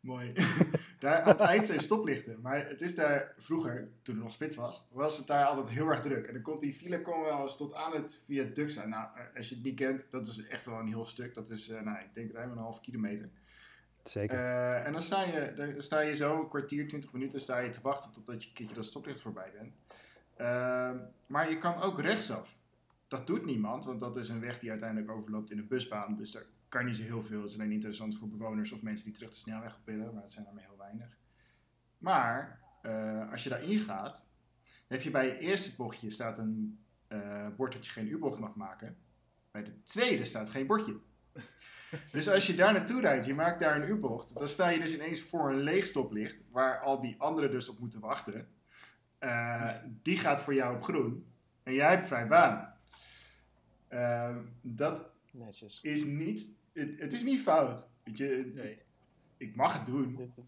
[0.00, 0.32] Mooi.
[0.98, 2.40] daar, aan het eind zijn stoplichten.
[2.40, 5.88] Maar het is daar vroeger, toen er nog spits was, was het daar altijd heel
[5.88, 6.26] erg druk.
[6.26, 8.88] En dan komt die file kon wel eens tot aan het viaduct zijn.
[8.88, 11.34] Nou, eh, als je het niet kent, dat is echt wel een heel stuk.
[11.34, 13.30] Dat is, eh, nou, ik denk ruim een half kilometer.
[14.08, 14.38] Zeker.
[14.38, 17.70] Eh, en dan sta, je, dan sta je zo een kwartier, 20 minuten sta je
[17.70, 19.74] te wachten totdat je keertje dat stoplicht voorbij bent.
[20.36, 22.56] Ehm, maar je kan ook rechtsaf.
[23.08, 26.16] Dat doet niemand, want dat is een weg die uiteindelijk overloopt in een busbaan.
[26.16, 27.40] Dus daar kan niet zo heel veel.
[27.40, 30.22] Het is alleen interessant voor bewoners of mensen die terug de snelweg op willen, maar
[30.22, 31.18] dat zijn er maar heel weinig.
[31.98, 34.14] Maar eh, als je daarin gaat,
[34.64, 36.78] dan heb je bij je eerste bochtje staat een
[37.08, 38.96] eh, bord dat je geen U-bocht mag maken.
[39.50, 40.96] Bij de tweede staat geen bordje.
[42.12, 44.94] Dus als je daar naartoe rijdt, je maakt daar een U-bocht, dan sta je dus
[44.94, 48.48] ineens voor een leeg stoplicht, waar al die anderen dus op moeten wachten.
[49.18, 49.70] eh,
[50.02, 51.26] die gaat voor jou op groen.
[51.62, 52.74] En jij hebt vrij baan.
[53.88, 55.80] Ehm, dat Netjes.
[55.82, 57.84] is niet, het, het is niet fout.
[58.04, 58.78] Weet je, Nee.
[59.36, 60.14] ik mag het doen.
[60.16, 60.38] Dit,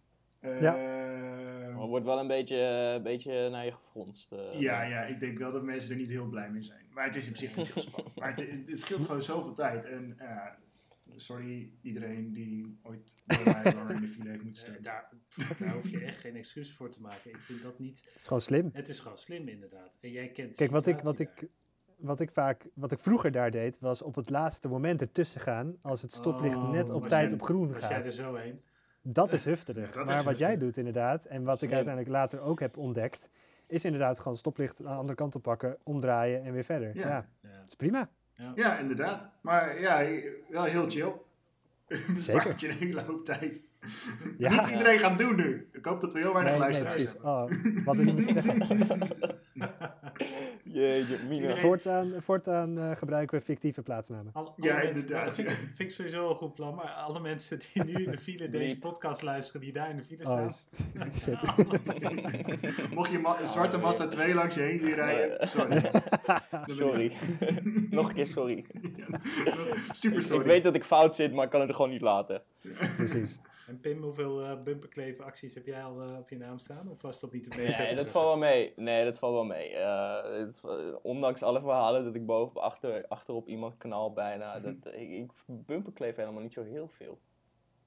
[0.40, 2.56] Ehm, maar het wordt wel een beetje,
[2.96, 4.32] een beetje naar je gefronst.
[4.32, 4.60] eh.
[4.60, 6.86] Ja, ja, ik denk wel dat mensen er niet heel blij mee zijn.
[6.90, 8.16] Maar het is op zich niet heel spannend.
[8.18, 9.84] Maar het, het, scheelt gewoon zoveel tijd.
[9.84, 10.56] En ja,
[11.16, 13.14] sorry iedereen die ooit
[13.74, 14.82] langer in de file heeft moeten Eh, staan.
[14.82, 15.10] daar,
[15.58, 17.30] daar hoef je echt geen excuus voor te maken.
[17.30, 18.02] Ik vind dat niet...
[18.04, 18.70] Het is gewoon slim.
[18.72, 19.98] Het is gewoon slim inderdaad.
[20.00, 21.48] En jij kent Kijk, wat ik, wat, ik,
[21.96, 25.76] wat ik vaak, wat ik vroeger daar deed, was op het laatste moment ertussen gaan.
[25.82, 27.72] Als het stoplicht Oh, net op tijd jij- op groen.
[27.72, 28.12] Was jij er gaat.
[28.14, 28.62] zo heen?
[29.02, 29.92] Dat is hufterig.
[29.92, 33.30] Dat maar is wat jij doet inderdaad, en wat ik uiteindelijk later ook heb ontdekt,
[33.66, 36.94] is inderdaad gewoon stoplicht aan de andere kant oppakken, omdraaien en weer verder.
[36.96, 37.00] Ja.
[37.08, 37.56] Ja, Ja.
[37.58, 38.10] dat is prima.
[38.54, 39.30] Ja, inderdaad.
[39.42, 40.04] Maar ja,
[40.48, 41.12] wel heel chill.
[42.14, 43.60] Bespaart je een hele hoop tijd.
[44.38, 44.50] Ja.
[44.50, 45.68] Niet iedereen gaat doen nu.
[45.72, 47.12] Ik hoop dat we heel weinig Nee, nee, luisteraars precies.
[47.12, 47.78] hebben.
[47.78, 49.38] Oh, wat ik niet te zeggen.
[50.78, 51.34] Jeetje, Mina.
[51.34, 54.30] Iedereen- Voortaan, voortaan eh, gebruiken we fictieve plaatsnamen.
[54.32, 55.60] Alle, alle Ja, mensen, inderdaad, dat vind, ik- ja.
[55.64, 56.74] vind ik sowieso een goed plan.
[56.74, 60.04] Maar alle mensen die nu in de file deze podcast luisteren, die daar in de
[60.04, 60.48] file Oh,
[61.12, 61.38] staan.
[62.94, 65.80] Mocht je ma- zwarte Mazda 2 langs je heen zien rijden, sorry.
[66.50, 67.12] Dan ben Sorry.
[67.90, 68.56] Nog een keer sorry.
[68.56, 68.66] ik-
[69.92, 70.40] Super sorry.
[70.40, 72.42] Ik weet dat ik fout zit, maar ik kan het er gewoon niet laten.
[72.96, 73.40] Precies.
[73.68, 76.88] En Pim, hoeveel uh, bumperkleven acties heb jij al eh, op je naam staan?
[76.90, 78.02] Of was dat niet het meest Nee, heftige?
[78.02, 78.72] dat valt wel mee.
[78.76, 79.68] Nee, dat valt wel mee.
[79.68, 84.60] Eh, het- eh, ondanks alle verhalen dat ik boven achter, achterop iemand knal bijna.
[84.60, 87.20] Dat, ik, ik bumperkleef helemaal niet zo heel veel.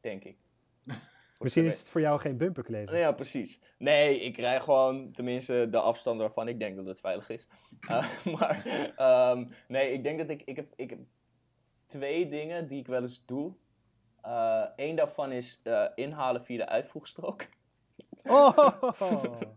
[0.01, 0.37] Denk ik.
[1.39, 2.97] Misschien is het voor jou geen bumperkleven.
[2.97, 3.61] Ja, precies.
[3.77, 7.47] Nee, ik rij gewoon tenminste de afstand waarvan ik denk dat het veilig is.
[7.87, 8.65] Eh, maar
[8.95, 10.99] ehm, nee, ik denk dat ik, ik, heb, ik heb
[11.85, 13.53] twee dingen die ik wel eens doe.
[14.75, 17.47] Eén daarvan is eh, inhalen via de uitvoegstrook.
[18.23, 18.57] Oh!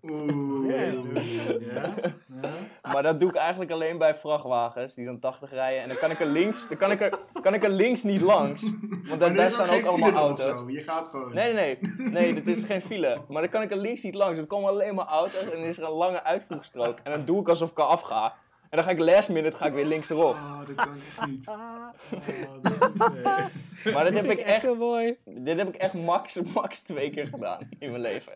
[0.03, 0.69] Oeh.
[0.69, 1.95] Ja?
[2.43, 2.51] ja?
[2.93, 5.83] Maar dat doe ik eigenlijk alleen bij vrachtwagens die dan 80 rijden.
[5.83, 8.21] En dan kan ik er links, dan kan ik er, kan ik er links niet
[8.21, 8.63] langs.
[9.09, 10.59] Want daar, staan geen ook allemaal file dan of auto's.
[10.59, 10.71] zo.
[10.71, 11.35] Je gaat gewoon.
[11.35, 12.11] Nee, nee, nee.
[12.11, 13.21] Nee, dit is geen file.
[13.29, 14.39] Maar dan kan ik er links niet langs.
[14.39, 16.99] Er komen alleen maar auto's en dan is er een lange uitvoegstrook.
[17.03, 18.35] En dan doe ik alsof ik er afga.
[18.75, 20.33] En dan ga ik last minute ga ik weer links erop.
[20.35, 21.47] Oh, dat kan echt niet.
[21.49, 21.89] Ah,
[22.49, 23.95] Oh, dat, nee.
[23.95, 25.17] Maar dat heb ik echt, mooi.
[25.25, 28.33] dit heb ik echt max, max twee keer gedaan in mijn leven.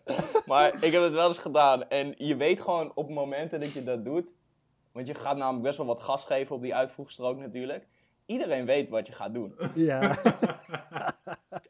[0.47, 1.89] Maar ik heb het wel eens gedaan.
[1.89, 4.27] En je weet gewoon op momenten dat je dat doet.
[4.93, 7.87] Want je gaat namelijk best wel wat gas geven op die uitvoegstrook natuurlijk.
[8.27, 9.55] Iedereen weet wat je gaat doen.
[9.75, 10.19] Ja.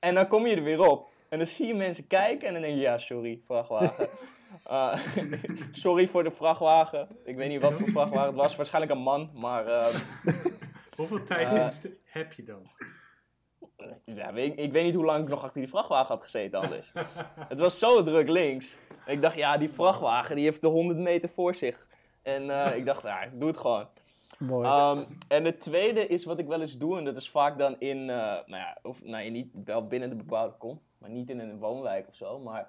[0.00, 1.08] En dan kom je er weer op.
[1.28, 4.08] En dan zie je mensen kijken en dan denk je, ja, sorry, vrachtwagen.
[4.70, 4.98] Uh,
[5.72, 7.08] sorry voor de vrachtwagen.
[7.24, 8.56] Ik weet niet wat voor vrachtwagen het was.
[8.56, 9.86] Waarschijnlijk een man, maar uh,
[10.96, 11.62] Hoeveel tijd Eh.
[11.62, 12.70] inst- heb je dan?
[14.04, 16.92] ja, weet, ik weet niet hoe lang ik nog achter die vrachtwagen had gezeten anders.
[17.48, 18.78] het was zo druk links.
[19.06, 21.86] Ik dacht, ja, die vrachtwagen die heeft de 100 meter voor zich.
[22.22, 23.86] En uh, ik dacht, ja, ik doe het gewoon.
[24.38, 24.68] Mooi.
[24.68, 27.76] Um, en het tweede is wat ik wel eens doe, en dat is vaak dan
[27.80, 31.38] in, uh, nou ja, of nou, niet wel binnen de bebouwde kom, maar niet in
[31.38, 32.38] een woonwijk of zo.
[32.38, 32.68] Maar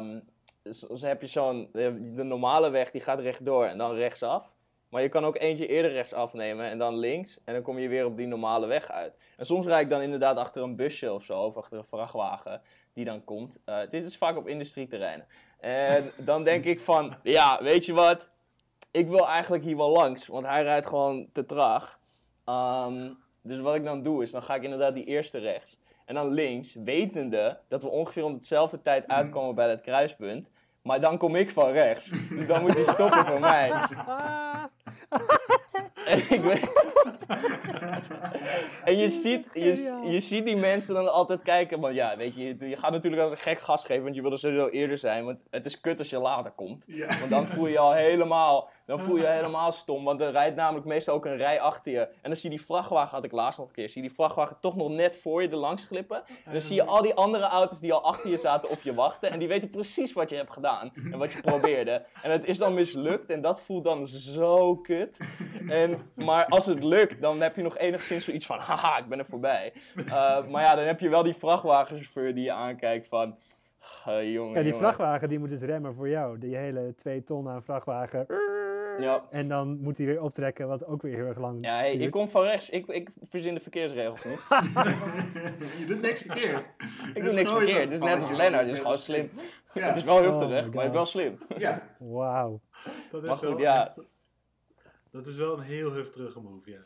[0.00, 0.22] um,
[0.64, 4.52] dus heb je zo'n, de normale weg die gaat rechtdoor en dan rechtsaf.
[4.88, 7.40] Maar je kan ook eentje eerder rechtsaf nemen en dan links.
[7.44, 9.16] En dan kom je weer op die normale weg uit.
[9.36, 12.62] En soms rijd ik dan inderdaad achter een busje of zo, of achter een vrachtwagen
[12.92, 13.58] die dan komt.
[13.66, 15.26] Uh, dit is vaak op industrieterreinen.
[15.60, 18.28] En dan denk ik van, ja, weet je wat?
[18.94, 21.98] ik wil eigenlijk hier wel langs, want hij rijdt gewoon te traag.
[22.48, 25.80] Um, dus wat ik dan doe, is dan ga ik inderdaad die eerste rechts.
[26.04, 30.50] En dan links, wetende dat we ongeveer om dezelfde tijd uitkomen bij dat kruispunt.
[30.84, 32.12] Maar dan kom ik van rechts.
[32.30, 33.70] Dus dan moet hij stoppen voor mij.
[36.06, 36.72] en ik weet...
[38.84, 41.80] en je ziet, je, je ziet die mensen dan altijd kijken.
[41.80, 44.02] Want ja, weet je, je gaat natuurlijk als een gek gas geven.
[44.02, 45.24] Want je wil er sowieso eerder zijn.
[45.24, 46.84] Want het is kut als je later komt.
[46.86, 47.18] Ja.
[47.18, 50.04] Want dan voel je je al helemaal, dan voel je, helemaal stom.
[50.04, 52.00] Want er rijdt namelijk meestal ook een rij achter je.
[52.00, 53.88] En dan zie je die vrachtwagen, had ik laatst nog een keer.
[53.88, 56.22] Zie je die vrachtwagen toch nog net voor je er langs glippen.
[56.44, 58.94] En dan zie je al die andere auto's die al achter je zaten op je
[58.94, 59.30] wachten.
[59.30, 60.92] En die weten precies wat je hebt gedaan.
[61.12, 62.06] En wat je probeerde.
[62.22, 63.30] En het is dan mislukt.
[63.30, 65.16] En dat voelt dan zo kut.
[65.68, 68.58] En, maar als het lukt, dan heb je nog enigszins zoiets van...
[68.58, 69.72] Haha, ik ben er voorbij.
[69.96, 73.36] Uh, maar ja, dan heb je wel die vrachtwagenchauffeur die je aankijkt van...
[74.08, 74.78] Uh, jongen, ja, die jongen.
[74.78, 76.38] vrachtwagen die moet dus remmen voor jou.
[76.38, 78.26] Die hele twee ton aan vrachtwagen.
[79.00, 79.24] Ja.
[79.30, 82.02] En dan moet hij weer optrekken, wat ook weer heel erg lang Ja, hey, duurt.
[82.04, 82.70] ik kom van rechts.
[82.70, 84.38] Ik, ik verzin de verkeersregels niet.
[85.78, 86.70] je doet niks verkeerd.
[87.14, 87.82] Ik doe niks verkeerd.
[87.84, 88.64] Het is net als Lennart.
[88.64, 89.30] Het is gewoon slim.
[89.74, 89.86] Ja.
[89.86, 91.38] Het is wel Oh heftig, my maar het is wel slim.
[91.56, 91.82] Ja.
[91.98, 92.60] Wauw.
[93.10, 93.86] Dat is Maar goed, wel ja.
[93.86, 94.00] echt-
[95.10, 96.80] dat is wel een heel heftige move, ja.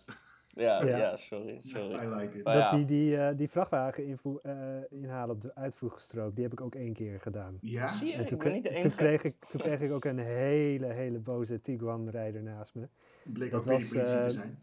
[0.58, 0.96] Ja, Ja.
[0.96, 1.16] ja.
[1.16, 1.94] sorry, sorry.
[2.04, 2.44] I like it.
[2.44, 2.76] Maar dat ja.
[2.76, 4.54] die, die, eh, die vrachtwagen invoer, eh,
[4.90, 7.58] inhalen op de uitvoegstrook, die heb ik ook één keer gedaan.
[7.60, 7.88] Ja?
[7.88, 8.96] Zie je, En ik toen, ben niet de toen, enige.
[8.96, 12.88] kreeg ik, toen kreeg ik ook een hele, hele boze Tiguan-rijder naast me.
[13.22, 14.58] Bleek Dat ook weer was, politie te eh, zijn.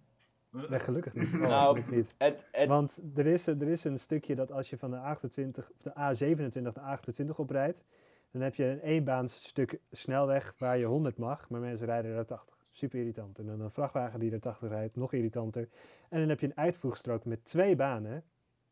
[0.69, 1.33] Nee, gelukkig niet.
[1.33, 2.15] Oh, Nou, gelukkig niet.
[2.17, 5.71] Het, het, Want er is, er is een stukje dat als je van de, 28,
[5.71, 7.85] of de A27 de A28 oprijdt,
[8.31, 12.25] dan heb je een eenbaans stuk snelweg waar je 100 mag, maar mensen rijden er
[12.25, 12.54] 80.
[12.75, 13.39] Super irritant.
[13.39, 15.69] En dan een vrachtwagen die er 80 rijdt, nog irritanter.
[16.09, 18.23] En dan heb je een uitvoegstrook met twee banen,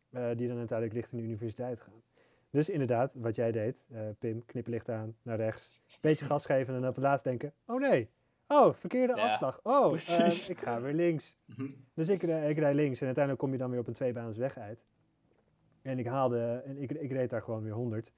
[0.09, 2.03] eh, die dan uiteindelijk richting de universiteit gaan.
[2.49, 6.79] Dus inderdaad, wat jij deed, eh, Pim, knipperlicht aan, naar rechts, beetje gas geven en
[6.79, 8.09] dan op het laatst denken, oh nee,
[8.47, 11.37] oh, verkeerde Ja, afslag, oh, eh, ik ga weer links.
[11.45, 11.67] Mhm.
[11.93, 14.85] Dus ik, ik rijd links en uiteindelijk kom je dan weer op een tweebaansweg uit.
[15.81, 18.13] En ik haalde, en ik, ik reed daar gewoon weer 100.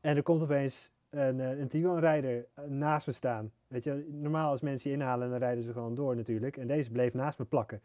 [0.00, 3.52] En er komt opeens een, een Tiguan-rijder naast me staan.
[3.74, 6.56] Weet je, normaal als mensen je inhalen, dan rijden ze gewoon door natuurlijk.
[6.56, 7.80] En deze bleef naast me plakken.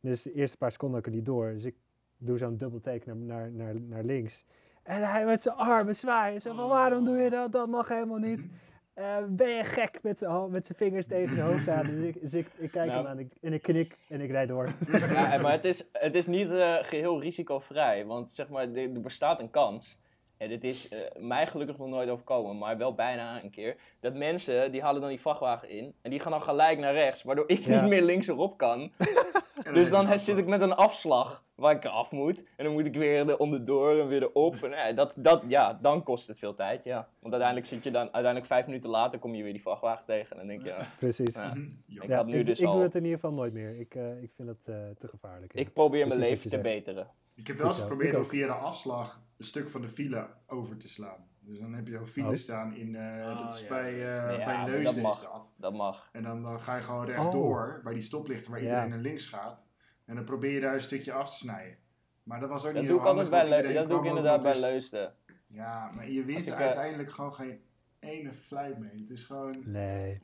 [0.00, 1.52] Dus de eerste paar seconden had ik er niet door.
[1.52, 1.74] Dus ik
[2.18, 4.44] doe zo'n dubbel take naar, naar, naar, naar links.
[4.82, 6.40] En hij met zijn armen zwaaien.
[6.40, 7.52] Zo van, waarom doe je dat?
[7.52, 8.48] Dat mag helemaal niet.
[8.94, 11.86] Eh, ben je gek met zijn, met zijn vingers tegen zijn hoofd aan?
[11.86, 12.98] Dus ik, dus ik, ik kijk Nou.
[12.98, 14.68] hem aan ik- en ik knik en ik rijd door.
[14.90, 18.06] ja, maar het is, het is niet eh, geheel risicovrij.
[18.06, 19.98] Want zeg maar, er bestaat een kans.
[20.36, 23.76] En dit is eh, mij gelukkig nog nooit overkomen, maar wel bijna een keer.
[24.00, 25.94] Dat mensen, die halen dan die vrachtwagen in.
[26.02, 27.80] En die gaan dan gelijk naar rechts, waardoor ik Ja.
[27.80, 28.90] niet meer links erop kan.
[29.72, 32.42] Dus dan zit ik met een afslag waar ik af moet.
[32.56, 34.54] En dan moet ik weer er onderdoor en weer erop.
[34.54, 37.08] En ja, dat, dat, ja, dan kost het veel tijd, ja.
[37.18, 40.30] Want uiteindelijk zit je dan, uiteindelijk vijf minuten later kom je weer die vrachtwagen tegen.
[40.30, 41.34] En dan denk je, ja, Precies.
[41.34, 41.46] Ja.
[41.54, 41.66] Mhm.
[41.86, 42.02] Ja.
[42.02, 43.78] Ik had nu ik, dus ik al- doe het in ieder geval nooit meer.
[43.80, 45.52] Ik, eh, ik vind het eh, te gevaarlijk.
[45.54, 45.60] ja.
[45.60, 46.84] ik probeer mijn Precies leven te zegt.
[46.84, 47.06] beteren.
[47.36, 50.76] Ik heb wel eens geprobeerd om via de afslag een stuk van de file over
[50.76, 51.28] te slaan.
[51.40, 52.34] Dus dan heb je zo'n file Oh.
[52.36, 53.68] staan in, eh, Oh, dat is ja.
[53.68, 55.52] bij, eh Ja, bij Leusden dat dat.
[55.56, 56.08] Dat mag.
[56.12, 58.66] En dan, dan ga je gewoon rechtdoor bij die stoplichten waar Ja.
[58.66, 59.64] iedereen naar links gaat.
[60.04, 61.78] En dan probeer je daar een stukje af te snijden.
[62.22, 64.60] Maar dat was ook Dat niet doe ik handig, bij dat doe ik inderdaad bij
[64.60, 65.14] Leusden.
[65.46, 67.60] Ja, maar je wint er eh, uiteindelijk gewoon geen
[67.98, 69.00] ene fluit mee.
[69.00, 69.54] Het is gewoon...
[69.64, 70.22] Nee.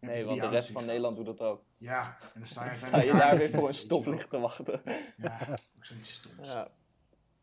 [0.00, 1.62] Nee, want de rest van Nederland doet dat ook.
[1.78, 4.82] Ja, en dan sta je Sta je daar weer voor een je stoplicht te wachten.
[5.16, 5.38] Ja,
[5.76, 6.48] ook zoiets stoms.
[6.48, 6.68] Ja.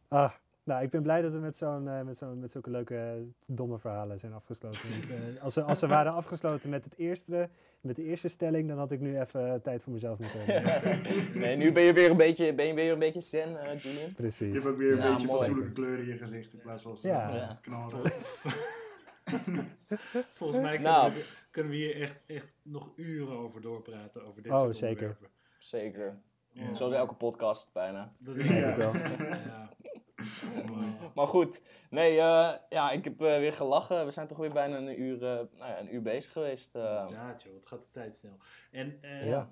[0.07, 0.31] Ah,
[0.63, 3.11] nou, ik ben blij dat we met, zo'n, eh, met, zo'n, met zulke leuke, eh,
[3.45, 4.81] domme verhalen zijn afgesloten.
[4.89, 7.49] Want, eh, als, ze, als ze waren afgesloten met, het eerste,
[7.81, 11.01] met de eerste stelling, dan had ik nu even tijd voor mezelf moeten hebben.
[11.41, 14.07] Nee, nu ben je weer een beetje, ben je weer een beetje zen, Julian.
[14.07, 14.53] Je Precies.
[14.53, 17.59] hebt ook weer een Ja, beetje fatsoenlijke kleur in je gezicht in plaats van Ja.
[17.61, 18.79] Ja.
[20.37, 21.13] Volgens mij kunnen, Nou.
[21.13, 24.25] we, kunnen we hier echt, echt nog uren over doorpraten.
[24.25, 24.91] Over dit Oh, soort zeker.
[25.07, 25.29] onderwerpen.
[25.59, 26.21] Zeker.
[26.51, 26.73] Ja.
[26.73, 28.13] Zoals elke podcast bijna.
[28.19, 28.95] Dat Denk ik wel.
[28.95, 29.69] Ja.
[31.15, 34.05] Maar goed, nee, eh, ja, ik heb eh, weer gelachen.
[34.05, 36.75] We zijn toch weer bijna een uur, eh, nou ja, een uur bezig geweest.
[36.75, 36.81] eh.
[37.09, 38.37] Ja, joh, het gaat de tijd snel.
[38.71, 39.51] En eh Ja.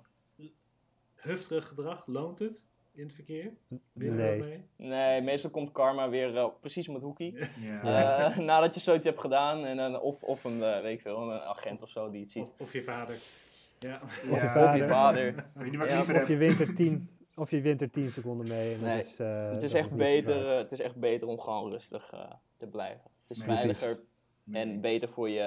[1.14, 2.62] hufterig gedrag, loont het
[2.94, 3.52] in het verkeer?
[3.92, 4.38] Winnen Nee.
[4.38, 4.64] dat mee?
[4.76, 7.48] Nee, meestal komt karma weer eh, precies om het hoekje.
[7.60, 7.80] Ja.
[8.30, 9.64] Eh, nadat je zoiets hebt gedaan.
[9.64, 12.30] En, dan of, of een, eh, weet ik veel, een agent of zo die het
[12.30, 12.42] ziet.
[12.42, 13.16] Of, of je vader.
[13.78, 14.00] Ja.
[14.24, 14.64] Ja.
[14.70, 15.34] Of je vader.
[15.54, 18.48] Weet je Ja, liever Of je wint er 10, of je wint er 10 seconden
[18.48, 18.74] mee.
[18.74, 22.12] En Nee, is, eh, Het is, echt beter, het is echt beter om gewoon rustig
[22.12, 23.00] eh, te blijven.
[23.20, 23.56] Het is Nee.
[23.56, 24.00] veiliger
[24.52, 25.40] en beter voor je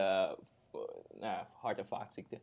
[1.20, 2.40] nou ja, hart- en vaatziekte.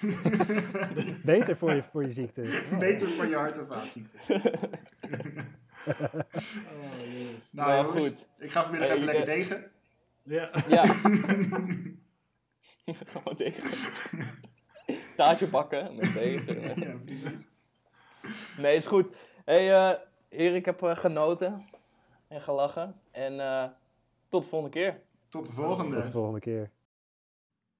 [1.24, 2.62] Beter voor je, voor je ziekte.
[2.78, 4.16] Beter voor je hart- en vaatziekte.
[5.86, 7.52] Oh, jezus.
[7.52, 8.26] Nou, Nou, jongens, goed.
[8.38, 9.70] ik ga vanmiddag Hey, even lekker eh, degen.
[10.22, 10.50] Ja.
[10.68, 10.84] Ja.
[13.06, 13.62] Gewoon tegen.
[15.16, 16.80] Taartje bakken met tegen.
[16.80, 17.30] ja, precies.
[18.58, 19.06] Nee, is goed.
[19.44, 21.64] Hey, eh heer, ik heb eh, genoten
[22.28, 23.00] en gelachen.
[23.10, 23.64] En eh,
[24.28, 25.00] tot de volgende keer.
[25.28, 25.94] Tot de volgende.
[25.94, 26.70] Tot de volgende keer.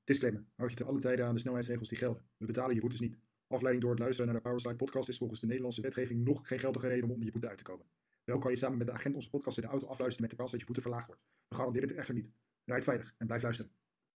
[0.05, 0.45] Disclaimer.
[0.55, 2.23] Houd je te alle tijden aan de snelheidsregels die gelden.
[2.37, 3.19] We betalen je boetes niet.
[3.47, 6.59] Afleiding door het luisteren naar de Powerslide podcast is volgens de Nederlandse wetgeving nog geen
[6.59, 7.87] geldige reden om onder je boete uit te komen.
[8.25, 10.37] Wel kan je samen met de agent onze podcast in de auto afluisteren met de
[10.37, 11.23] kans dat je boete verlaagd wordt.
[11.49, 12.31] We garanderen dit echter niet.
[12.65, 13.73] Rijd veilig en blijf luisteren.